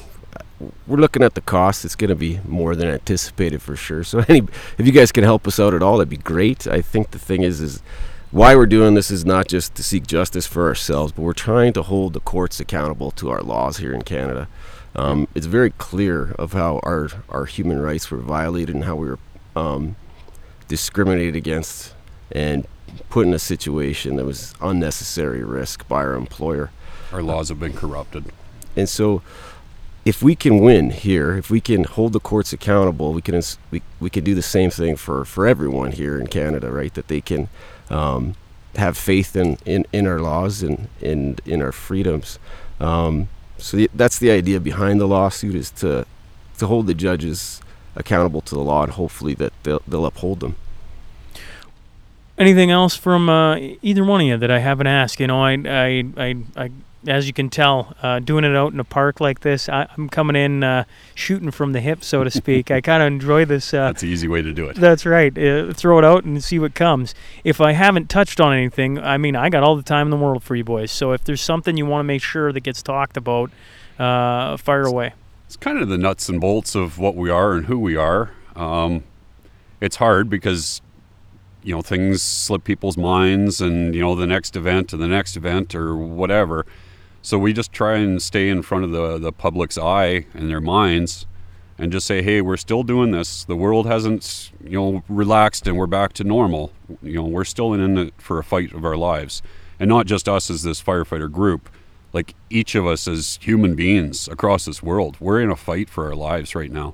[0.85, 1.83] we're looking at the cost.
[1.83, 4.03] It's going to be more than anticipated for sure.
[4.03, 4.43] So, any
[4.77, 6.67] if you guys can help us out at all, that'd be great.
[6.67, 7.81] I think the thing is, is
[8.31, 11.73] why we're doing this is not just to seek justice for ourselves, but we're trying
[11.73, 14.47] to hold the courts accountable to our laws here in Canada.
[14.95, 19.07] Um, it's very clear of how our our human rights were violated and how we
[19.07, 19.19] were
[19.55, 19.95] um,
[20.67, 21.93] discriminated against
[22.31, 22.65] and
[23.09, 26.71] put in a situation that was unnecessary risk by our employer.
[27.11, 28.25] our laws have been corrupted
[28.75, 29.21] And so,
[30.05, 33.41] if we can win here, if we can hold the courts accountable, we can
[33.71, 36.93] we, we can do the same thing for, for everyone here in Canada, right?
[36.93, 37.49] That they can
[37.89, 38.35] um,
[38.75, 42.37] have faith in, in, in our laws and in in our freedoms.
[42.79, 46.05] Um, so that's the idea behind the lawsuit is to
[46.59, 47.61] to hold the judges
[47.95, 50.55] accountable to the law and hopefully that they'll, they'll uphold them.
[52.37, 55.21] Anything else from uh, either one of you that I haven't asked?
[55.21, 56.71] You know, I, I, I, I
[57.07, 60.09] as you can tell, uh, doing it out in a park like this, I, I'm
[60.09, 62.71] coming in uh, shooting from the hip, so to speak.
[62.71, 63.73] I kind of enjoy this.
[63.73, 64.75] Uh, That's the easy way to do it.
[64.75, 65.35] that's right.
[65.37, 67.13] Uh, throw it out and see what comes.
[67.43, 70.17] If I haven't touched on anything, I mean, I got all the time in the
[70.17, 70.91] world for you boys.
[70.91, 73.51] So if there's something you want to make sure that gets talked about,
[73.99, 75.13] uh, fire away.
[75.45, 78.31] It's kind of the nuts and bolts of what we are and who we are.
[78.55, 79.03] Um,
[79.79, 80.81] it's hard because
[81.63, 85.35] you know things slip people's minds, and you know the next event and the next
[85.37, 86.65] event or whatever.
[87.25, 90.61] So we just try and stay in front of the the public's eye and their
[90.61, 91.25] minds,
[91.79, 93.43] and just say, hey, we're still doing this.
[93.43, 96.71] The world hasn't you know relaxed, and we're back to normal.
[97.01, 99.41] You know, we're still in it for a fight of our lives,
[99.79, 101.67] and not just us as this firefighter group
[102.13, 106.05] like each of us as human beings across this world we're in a fight for
[106.05, 106.93] our lives right now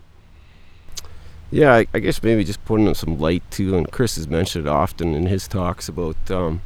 [1.52, 4.70] Yeah, I, I guess maybe just putting some light too, and Chris has mentioned it
[4.70, 6.62] often in his talks about um,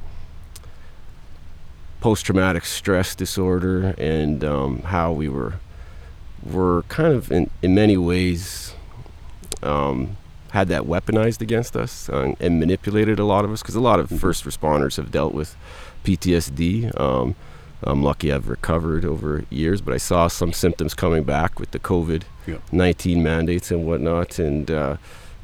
[2.06, 5.56] post-traumatic stress disorder and um, how we were
[6.44, 8.76] were kind of in, in many ways
[9.64, 10.16] um,
[10.52, 14.00] had that weaponized against us uh, and manipulated a lot of us because a lot
[14.00, 15.56] of first responders have dealt with
[16.04, 16.96] PTSD.
[17.02, 17.34] Um,
[17.82, 21.80] I'm lucky I've recovered over years, but I saw some symptoms coming back with the
[21.80, 22.62] COVID Yep.
[22.72, 24.98] 19 mandates and whatnot, and uh,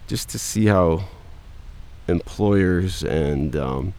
[0.06, 1.06] just to see how
[2.08, 3.96] employers and um,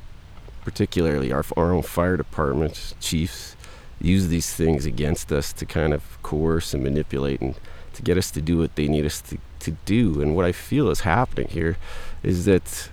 [0.64, 3.56] particularly our, our own fire department chiefs
[4.00, 7.54] use these things against us to kind of coerce and manipulate and
[7.92, 10.20] to get us to do what they need us to, to do.
[10.20, 11.76] And what I feel is happening here
[12.22, 12.90] is that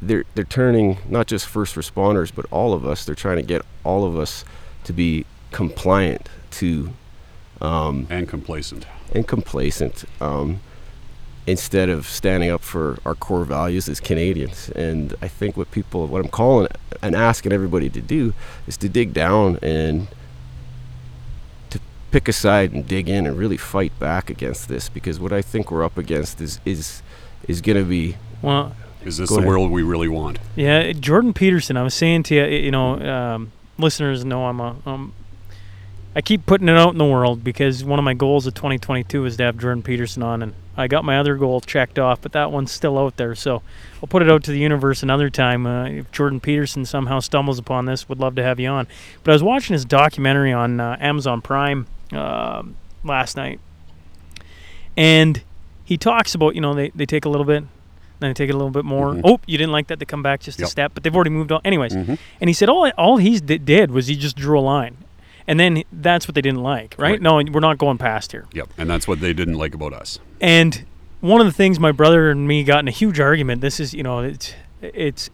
[0.00, 3.04] they're they're turning not just first responders but all of us.
[3.04, 4.44] They're trying to get all of us
[4.84, 6.92] to be compliant to
[7.60, 10.60] um, and complacent and complacent um,
[11.46, 14.68] instead of standing up for our core values as Canadians.
[14.70, 16.68] And I think what people, what I'm calling
[17.02, 18.34] and asking everybody to do
[18.66, 20.08] is to dig down and
[21.70, 21.78] to
[22.10, 25.40] pick a side and dig in and really fight back against this because what I
[25.42, 27.02] think we're up against is is
[27.46, 28.74] is going to be Well,
[29.04, 29.48] is this the ahead.
[29.48, 31.76] world we really want Yeah, Jordan Peterson.
[31.76, 34.76] I was saying to you, you know, um, listeners know I'm a.
[34.84, 35.12] Um,
[36.16, 39.26] I keep putting it out in the world because one of my goals of 2022
[39.26, 42.32] is to have Jordan Peterson on, and I got my other goal checked off, but
[42.32, 43.34] that one's still out there.
[43.34, 43.60] So
[44.02, 45.66] I'll put it out to the universe another time.
[45.66, 48.86] Uh, if Jordan Peterson somehow stumbles upon this, would love to have you on.
[49.24, 53.60] But I was watching his documentary on uh, Amazon Prime um last night,
[54.96, 55.42] and
[55.84, 57.64] he talks about you know they, they take a little bit
[58.18, 59.12] then they take it a little bit more.
[59.12, 59.20] Mhm.
[59.24, 59.98] Oh, you didn't like that?
[59.98, 61.60] They come back just a step, but they've already moved on.
[61.66, 62.16] Anyways, Mhm.
[62.40, 64.96] and he said all all he did was he just drew a line,
[65.48, 67.12] and then that's what they didn't like, right?
[67.12, 67.22] Right.
[67.22, 68.46] No, we're not going past here.
[68.52, 70.84] yep and that's what they didn't like about us And
[71.20, 73.60] one of the things my brother and me got in a huge argument.
[73.60, 75.30] This is you know it's it's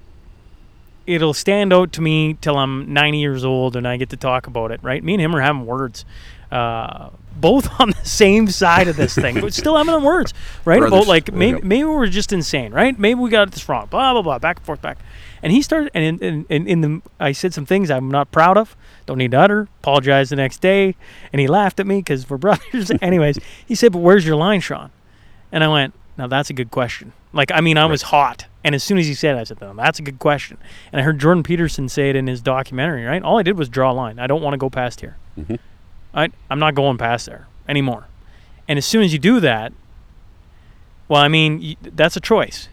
[1.07, 4.47] it'll stand out to me till I'm 90 years old and I get to talk
[4.47, 4.81] about it.
[4.83, 5.03] Right?
[5.03, 6.05] Me and him are having words.
[6.51, 10.35] Uh, both on the same side of this thing, but still having them words,
[10.67, 10.83] right?
[10.83, 12.97] About like maybe maybe we're just insane, right?
[12.99, 14.99] Maybe we got this wrong, blah blah blah, back and forth, back.
[15.43, 18.57] And he started, and in, in, in, the, I said some things I'm not proud
[18.57, 18.77] of.
[19.07, 19.69] Don't need to utter.
[19.81, 20.95] Apologize the next day,
[21.33, 22.93] and he laughed at me because we're brothers.
[23.03, 24.91] Anyways, he said, "But where's your line, Shawn?"
[25.51, 28.75] And I went, "Now that's a good question." Like, I mean, I was hot, and
[28.75, 30.59] as soon as he said, it, I said, "No, that's a good question."
[30.93, 33.05] And I heard Jordan Peterson say it in his documentary.
[33.05, 33.23] Right?
[33.23, 34.21] All I did was draw a line.
[34.21, 35.17] I don't want to go past here.
[35.37, 35.59] Mhm.
[36.15, 38.07] I, I'm not going past there anymore.
[38.69, 39.73] And as soon as you do that,
[41.09, 42.69] well, I mean, that's a choice.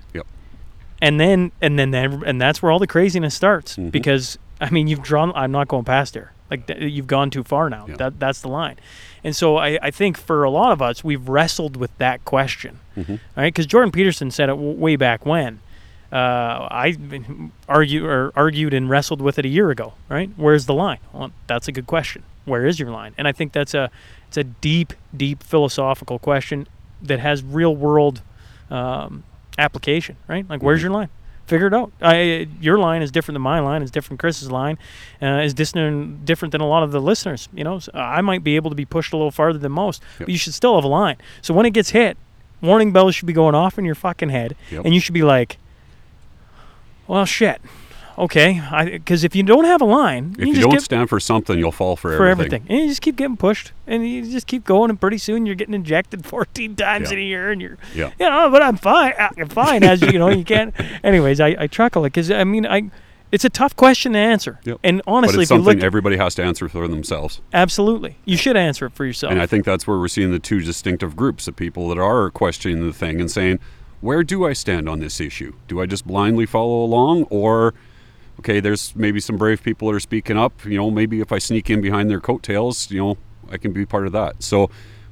[1.02, 3.92] And then, and then, then, and that's where all the craziness starts Mhm.
[3.92, 5.32] because I mean, you've drawn.
[5.36, 6.34] I'm not going past there.
[6.52, 7.86] Like th- you've gone too far now.
[7.88, 7.96] Yeah.
[7.98, 8.76] That that's the line.
[9.24, 12.80] And so I, I think for a lot of us, we've wrestled with that question,
[12.98, 13.10] Mhm.
[13.12, 13.54] all right?
[13.54, 15.60] Because Jordan Peterson said it w- way back when.
[16.12, 16.98] Uh, I
[17.68, 20.30] argue or argued and wrestled with it a year ago, right?
[20.38, 20.98] Where's the line?
[21.14, 22.24] Well, that's a good question.
[22.46, 23.14] Where is your line?
[23.18, 23.92] And I think that's a
[24.28, 26.68] it's a deep, deep philosophical question
[27.02, 28.22] that has real world
[28.72, 29.24] um,
[29.60, 30.50] application, right?
[30.50, 31.10] Like, where's your line?
[31.48, 31.92] Figure it out.
[32.02, 33.82] I, your line is different than my line.
[33.82, 34.20] Is different.
[34.20, 34.78] Chris's line
[35.22, 37.50] uh, is different different than a lot of the listeners.
[37.54, 40.02] You know, so I might be able to be pushed a little farther than most,
[40.20, 40.28] Yep.
[40.28, 41.18] but you should still have a line.
[41.42, 42.18] So when it gets hit,
[42.62, 44.86] warning bells should be going off in your fucking head, Yep.
[44.86, 45.58] and you should be like,
[47.08, 47.60] "Well, shit."
[48.20, 51.20] Okay, because if you don't have a line, If you, just don't get stand for
[51.22, 52.64] something, you'll fall for, for everything.
[52.64, 52.72] everything.
[52.78, 55.56] And you just keep getting pushed, and you just keep going, and pretty soon you're
[55.56, 57.14] getting injected 14 times Yeah.
[57.18, 58.12] in a year, and you're, Yeah.
[58.20, 59.14] you know, but I'm fine.
[59.18, 60.76] Uh, I'm fine, as you know, you can't.
[61.04, 62.92] Anyways, I, I chuckle because I mean, I,
[63.32, 64.80] it's a tough question to answer, Yep.
[64.84, 67.40] and But honestly, it's if you something look, everybody has to answer for themselves.
[67.54, 69.32] absolutely, you should answer it for yourself.
[69.32, 72.30] And I think that's where we're seeing the two distinctive groups of people that are
[72.32, 73.60] questioning the thing and saying,
[74.02, 75.54] where do I stand on this issue?
[75.68, 77.74] Do I just blindly follow along or
[78.40, 80.66] okay, there's maybe some brave people that are speaking up.
[80.66, 83.18] You know, maybe if I sneak in behind their coattails, you know,
[83.50, 84.42] I can be part of that.
[84.42, 84.70] So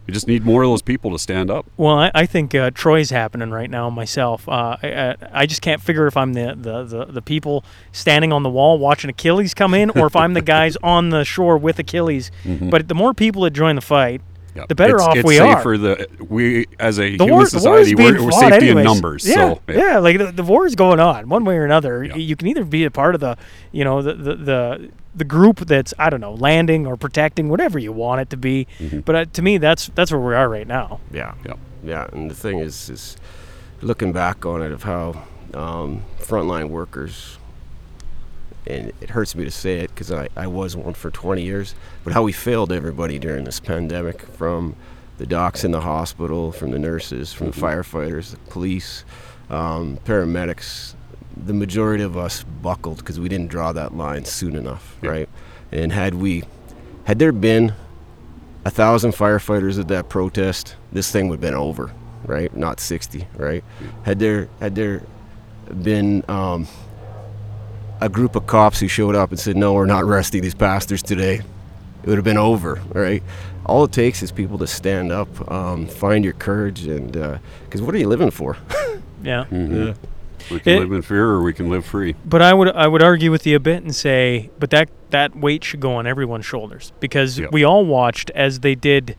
[0.07, 1.65] we just need more of those people to stand up.
[1.75, 4.47] Well, I, I think uh, Troy's happening right now myself.
[4.47, 8.43] Uh, I, I, just can't figure if I'm the, the, the, the people standing on
[8.43, 11.77] the wall watching Achilles come in or if I'm the guys on the shore with
[11.77, 12.31] Achilles.
[12.69, 14.21] But the more people that join the fight,
[14.57, 14.65] Yeah.
[14.67, 15.57] the better it's, off it's we are.
[15.57, 18.31] safer The we as a the human war, the war is society, being we're, we're
[18.31, 19.27] fought safety in numbers.
[19.27, 22.03] Yeah, so yeah, like the, the war is going on one way or another.
[22.03, 22.15] Yeah.
[22.15, 23.37] You can either be a part of the,
[23.71, 27.77] you know, the, the the the group that's I don't know landing or protecting, whatever
[27.79, 28.67] you want it to be.
[28.79, 28.99] Mm-hmm.
[29.01, 30.99] But uh, to me, that's that's where we are right now.
[31.11, 31.35] Yeah.
[31.45, 31.53] Yeah.
[31.83, 32.07] Yeah.
[32.11, 33.17] And the thing is, is
[33.81, 35.23] looking back on it of how
[35.53, 37.36] um, frontline workers,
[38.67, 41.73] and it hurts me to say it because I, I was one for 20 years,
[42.03, 44.75] but how we failed everybody during this pandemic from
[45.17, 49.03] the docs in the hospital, from the nurses, from the firefighters, the police,
[49.49, 50.93] um, paramedics.
[51.45, 55.09] The majority of us buckled because we didn't draw that line soon enough, Yeah.
[55.09, 55.29] right?
[55.71, 56.43] And had we,
[57.05, 57.73] had there been
[58.65, 61.91] a thousand firefighters at that protest, this thing would have been over,
[62.25, 62.55] right?
[62.55, 63.63] Not 60, right?
[64.03, 65.03] Had there had there
[65.83, 66.67] been um,
[68.01, 71.01] a group of cops who showed up and said, "No, we're not arresting these pastors
[71.03, 71.35] today,"
[72.03, 73.23] it would have been over, right?
[73.65, 77.11] All it takes is people to stand up, um, find your courage, and
[77.65, 78.57] because what are you living for?
[79.23, 79.45] Yeah.
[79.51, 79.95] mhm.
[80.51, 82.13] we can It- live in fear or we can live free.
[82.23, 85.35] But I would I would argue with you a bit and say, but that that
[85.35, 87.47] weight should go on everyone's shoulders because Yeah.
[87.51, 89.15] we all watched as they did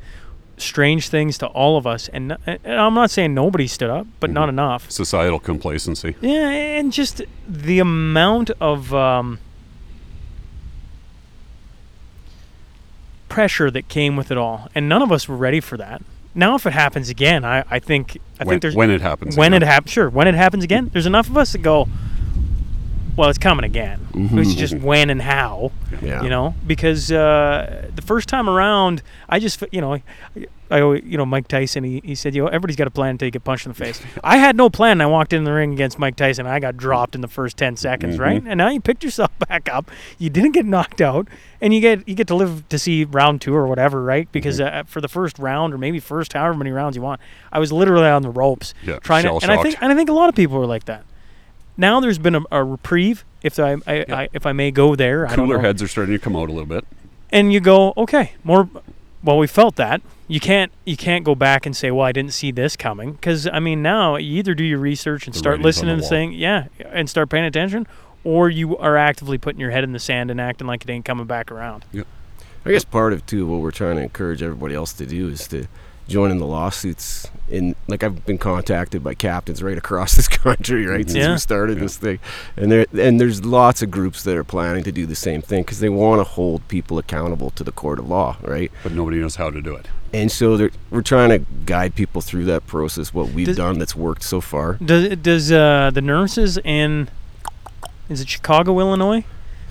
[0.60, 4.30] strange things to all of us, and, and I'm not saying nobody stood up, but
[4.30, 4.90] not enough.
[4.90, 6.14] Societal complacency.
[6.20, 9.38] Yeah, and just the amount of um,
[13.28, 16.02] pressure that came with it all, and none of us were ready for that.
[16.34, 19.36] Now, if it happens again, I, I think I when, think there's when it happens.
[19.36, 19.62] when again.
[19.62, 20.08] it happens, sure.
[20.08, 21.88] When it happens again, there's enough of us that go,
[23.16, 24.06] well, it's coming again.
[24.14, 26.54] It's just when and how, yeah, you know.
[26.66, 30.02] Because uh, the first time around, I just, you know, I,
[30.70, 31.84] I you know, Mike Tyson.
[31.84, 33.78] He, he said, you know, everybody's got a plan until you get punched in the
[33.78, 34.00] face.
[34.24, 34.92] I had no plan.
[34.92, 36.46] and I walked in the ring against Mike Tyson.
[36.46, 38.42] And I got dropped in the first ten seconds, right?
[38.44, 39.90] And now you picked yourself back up.
[40.18, 41.28] You didn't get knocked out,
[41.60, 44.30] and you get you get to live to see round two or whatever, right?
[44.32, 47.20] Because uh, for the first round or maybe first however many rounds you want,
[47.52, 50.08] I was literally on the ropes Yeah, trying to, and I think and I think
[50.10, 51.04] a lot of people were like that.
[51.78, 55.26] Now there's been a, a reprieve, if I, I, I if I may go there.
[55.26, 55.62] I don't Cooler know.
[55.62, 56.84] heads are starting to come out a little bit.
[57.30, 58.68] and you go, okay, more.
[59.22, 60.00] Well, we felt that.
[60.28, 63.46] You can't you can't go back and say, well, I didn't see this coming, because
[63.48, 66.66] I mean now you either do your research and The start listening and saying, yeah,
[66.92, 67.86] and start paying attention,
[68.24, 71.04] or you are actively putting your head in the sand and acting like it ain't
[71.04, 71.84] coming back around.
[71.92, 72.06] Yep.
[72.66, 75.48] I guess part of too what we're trying to encourage everybody else to do is
[75.48, 75.66] to
[76.08, 77.28] join in the lawsuits.
[77.50, 81.32] In like I've been contacted by captains right across this country, right, since Yeah.
[81.32, 82.18] we started this thing,
[82.56, 85.62] and there and there's lots of groups that are planning to do the same thing
[85.62, 88.70] because they want to hold people accountable to the court of law, right?
[88.82, 89.86] but nobody knows how to do it.
[90.12, 93.14] And so we're trying to guide people through that process.
[93.14, 94.74] What we've Does- done that's worked so far.
[94.74, 97.08] Does does uh, the nurses in
[98.10, 99.24] is it Chicago, Illinois,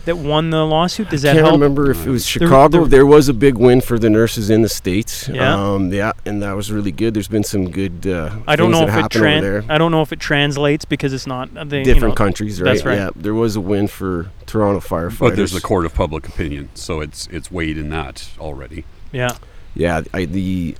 [0.08, 1.10] that won the lawsuit?
[1.10, 1.54] Does that can't help?
[1.54, 2.80] remember if it was Chicago.
[2.80, 5.30] there- There, was a big win for the nurses in the states.
[5.30, 5.54] Yeah.
[5.54, 7.14] um, yeah, and that was really good.
[7.14, 8.06] There's been some good.
[8.08, 9.64] Uh, I don't know that if it tran- there.
[9.70, 12.62] I don't know if it translates because it's not uh, the, you different know, countries,
[12.62, 12.74] right?
[12.74, 12.98] that's right.
[12.98, 15.20] Yeah, there was a win for Toronto firefighters.
[15.20, 18.84] But there's the court of public opinion, so it's it's weighed in that already.
[19.12, 19.38] Yeah.
[19.76, 20.76] Yeah, I, the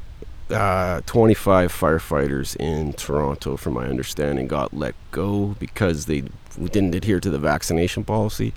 [0.50, 6.24] uh, 25 firefighters in Toronto, from my understanding, got let go because they
[6.58, 8.54] didn't adhere to the vaccination policy.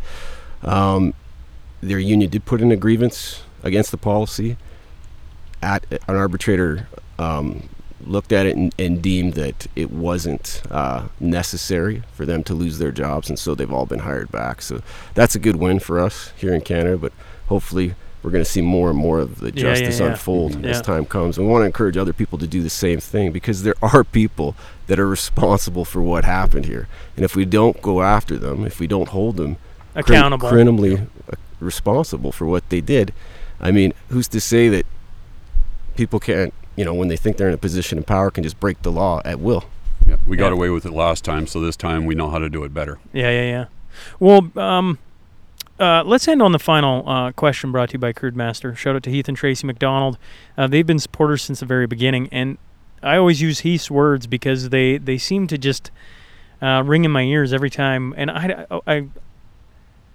[0.62, 1.14] Um,
[1.82, 4.56] their union did put in a grievance against the policy.
[5.62, 6.88] At an arbitrator
[7.18, 7.68] um,
[8.04, 12.78] looked at it and, and deemed that it wasn't uh, necessary for them to lose
[12.78, 14.62] their jobs, and so they've all been hired back.
[14.62, 14.80] So
[15.14, 17.12] that's a good win for us here in Canada, but
[17.48, 20.06] hopefully we're going to see more and more of the Yeah, yeah, justice yeah.
[20.06, 20.70] unfold Yeah.
[20.70, 21.38] as time comes.
[21.38, 24.56] We want to encourage other people to do the same thing because there are people
[24.86, 28.80] that are responsible for what happened here, and if we don't go after them, if
[28.80, 29.56] we don't hold them
[29.94, 30.48] crim- Accountable.
[30.48, 33.12] criminally uh, responsible for what they did,
[33.60, 34.86] I mean, who's to say that
[35.96, 38.58] people can't, you know, when they think they're in a position of power, can just
[38.60, 39.64] break the law at will?
[40.06, 40.52] Yeah, we got Yeah.
[40.54, 42.98] away with it last time, so this time we know how to do it better.
[43.12, 43.64] Yeah, yeah, yeah.
[44.18, 44.98] Well, um,
[45.78, 48.74] uh, let's end on the final uh, question brought to you by Crude Master.
[48.74, 50.16] Shout out to Heath and Tracy McDonald.
[50.56, 52.56] Uh, they've been supporters since the very beginning, and
[53.02, 55.90] I always use Heath's words because they, they seem to just
[56.62, 58.14] uh, ring in my ears every time.
[58.16, 59.08] And I, I,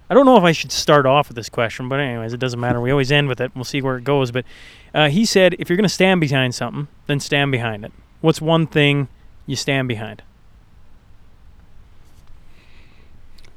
[0.08, 2.60] I don't know if I should start off with this question, but anyways, it doesn't
[2.60, 2.80] matter.
[2.80, 3.50] We always end with it.
[3.54, 4.30] We'll see where it goes.
[4.30, 4.44] But
[4.94, 7.92] uh, he said, if you're going to stand behind something, then stand behind it.
[8.20, 9.08] What's one thing
[9.46, 10.22] you stand behind?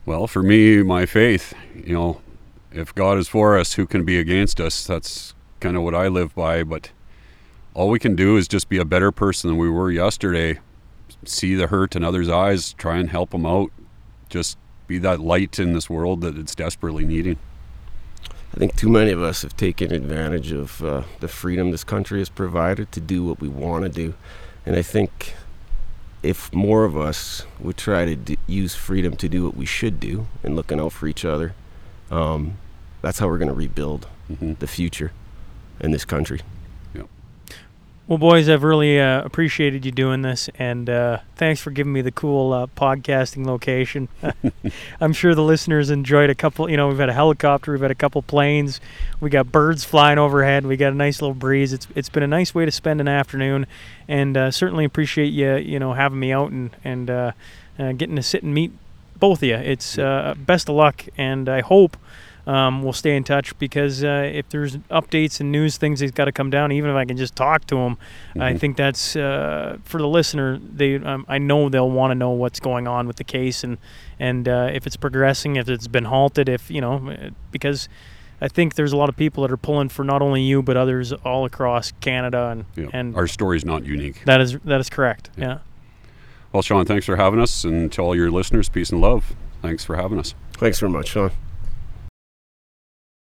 [0.05, 2.21] Well, for me, my faith, you know,
[2.71, 4.87] if God is for us, who can be against us?
[4.87, 6.63] That's kind of what I live by.
[6.63, 6.89] But
[7.75, 10.59] all we can do is just be a better person than we were yesterday.
[11.25, 13.71] See the hurt in others' eyes, try and help them out.
[14.29, 14.57] Just
[14.89, 17.37] be that light in this world that it's desperately needing.
[18.53, 22.17] I think too many of us have taken advantage of uh, the freedom this country
[22.19, 24.15] has provided to do what we want to do.
[24.65, 25.35] And I think
[26.23, 29.99] if more of us would try to d- use freedom to do what we should
[29.99, 31.53] do and looking out for each other,
[32.09, 32.57] um,
[33.03, 35.11] that's how we're going to rebuild hmm the future
[35.79, 36.41] in this country.
[38.09, 42.01] Well, boys, I've really uh, appreciated you doing this, and uh, thanks for giving me
[42.01, 44.07] the cool uh, podcasting location.
[44.99, 46.67] I'm sure the listeners enjoyed a couple.
[46.71, 48.81] You know, we've had a helicopter, we've had a couple planes,
[49.21, 51.71] we got birds flying overhead, we got a nice little breeze.
[51.71, 53.67] It's it's been a nice way to spend an afternoon,
[54.07, 57.31] and uh, certainly appreciate you you know having me out and and uh,
[57.77, 58.71] uh, getting to sit and meet
[59.19, 59.55] both of you.
[59.57, 61.95] It's uh, best of luck, and I hope
[62.49, 66.25] um, we'll stay in touch because uh, if there's updates and news things that's got
[66.25, 67.97] to come down, even if I can just talk to them,
[68.35, 68.59] I Mhm.
[68.59, 70.57] think that's uh, for the listener.
[70.57, 73.77] They, um, I know they'll want to know what's going on with the case and
[74.19, 77.87] and uh, if it's progressing, if it's been halted, if you know, uh, because
[78.41, 80.75] I think there's a lot of people that are pulling for not only you but
[80.77, 82.89] others all across Canada and Yeah.
[82.93, 84.23] and Our story's not unique.
[84.25, 85.29] that is that is correct.
[85.37, 85.45] Yeah.
[85.45, 85.57] yeah.
[86.51, 87.63] Well, Shawn, thanks for having us.
[87.63, 89.35] And to all your listeners, peace and love.
[89.61, 90.33] Thanks for having us.
[90.53, 91.31] Thanks very much, Shawn.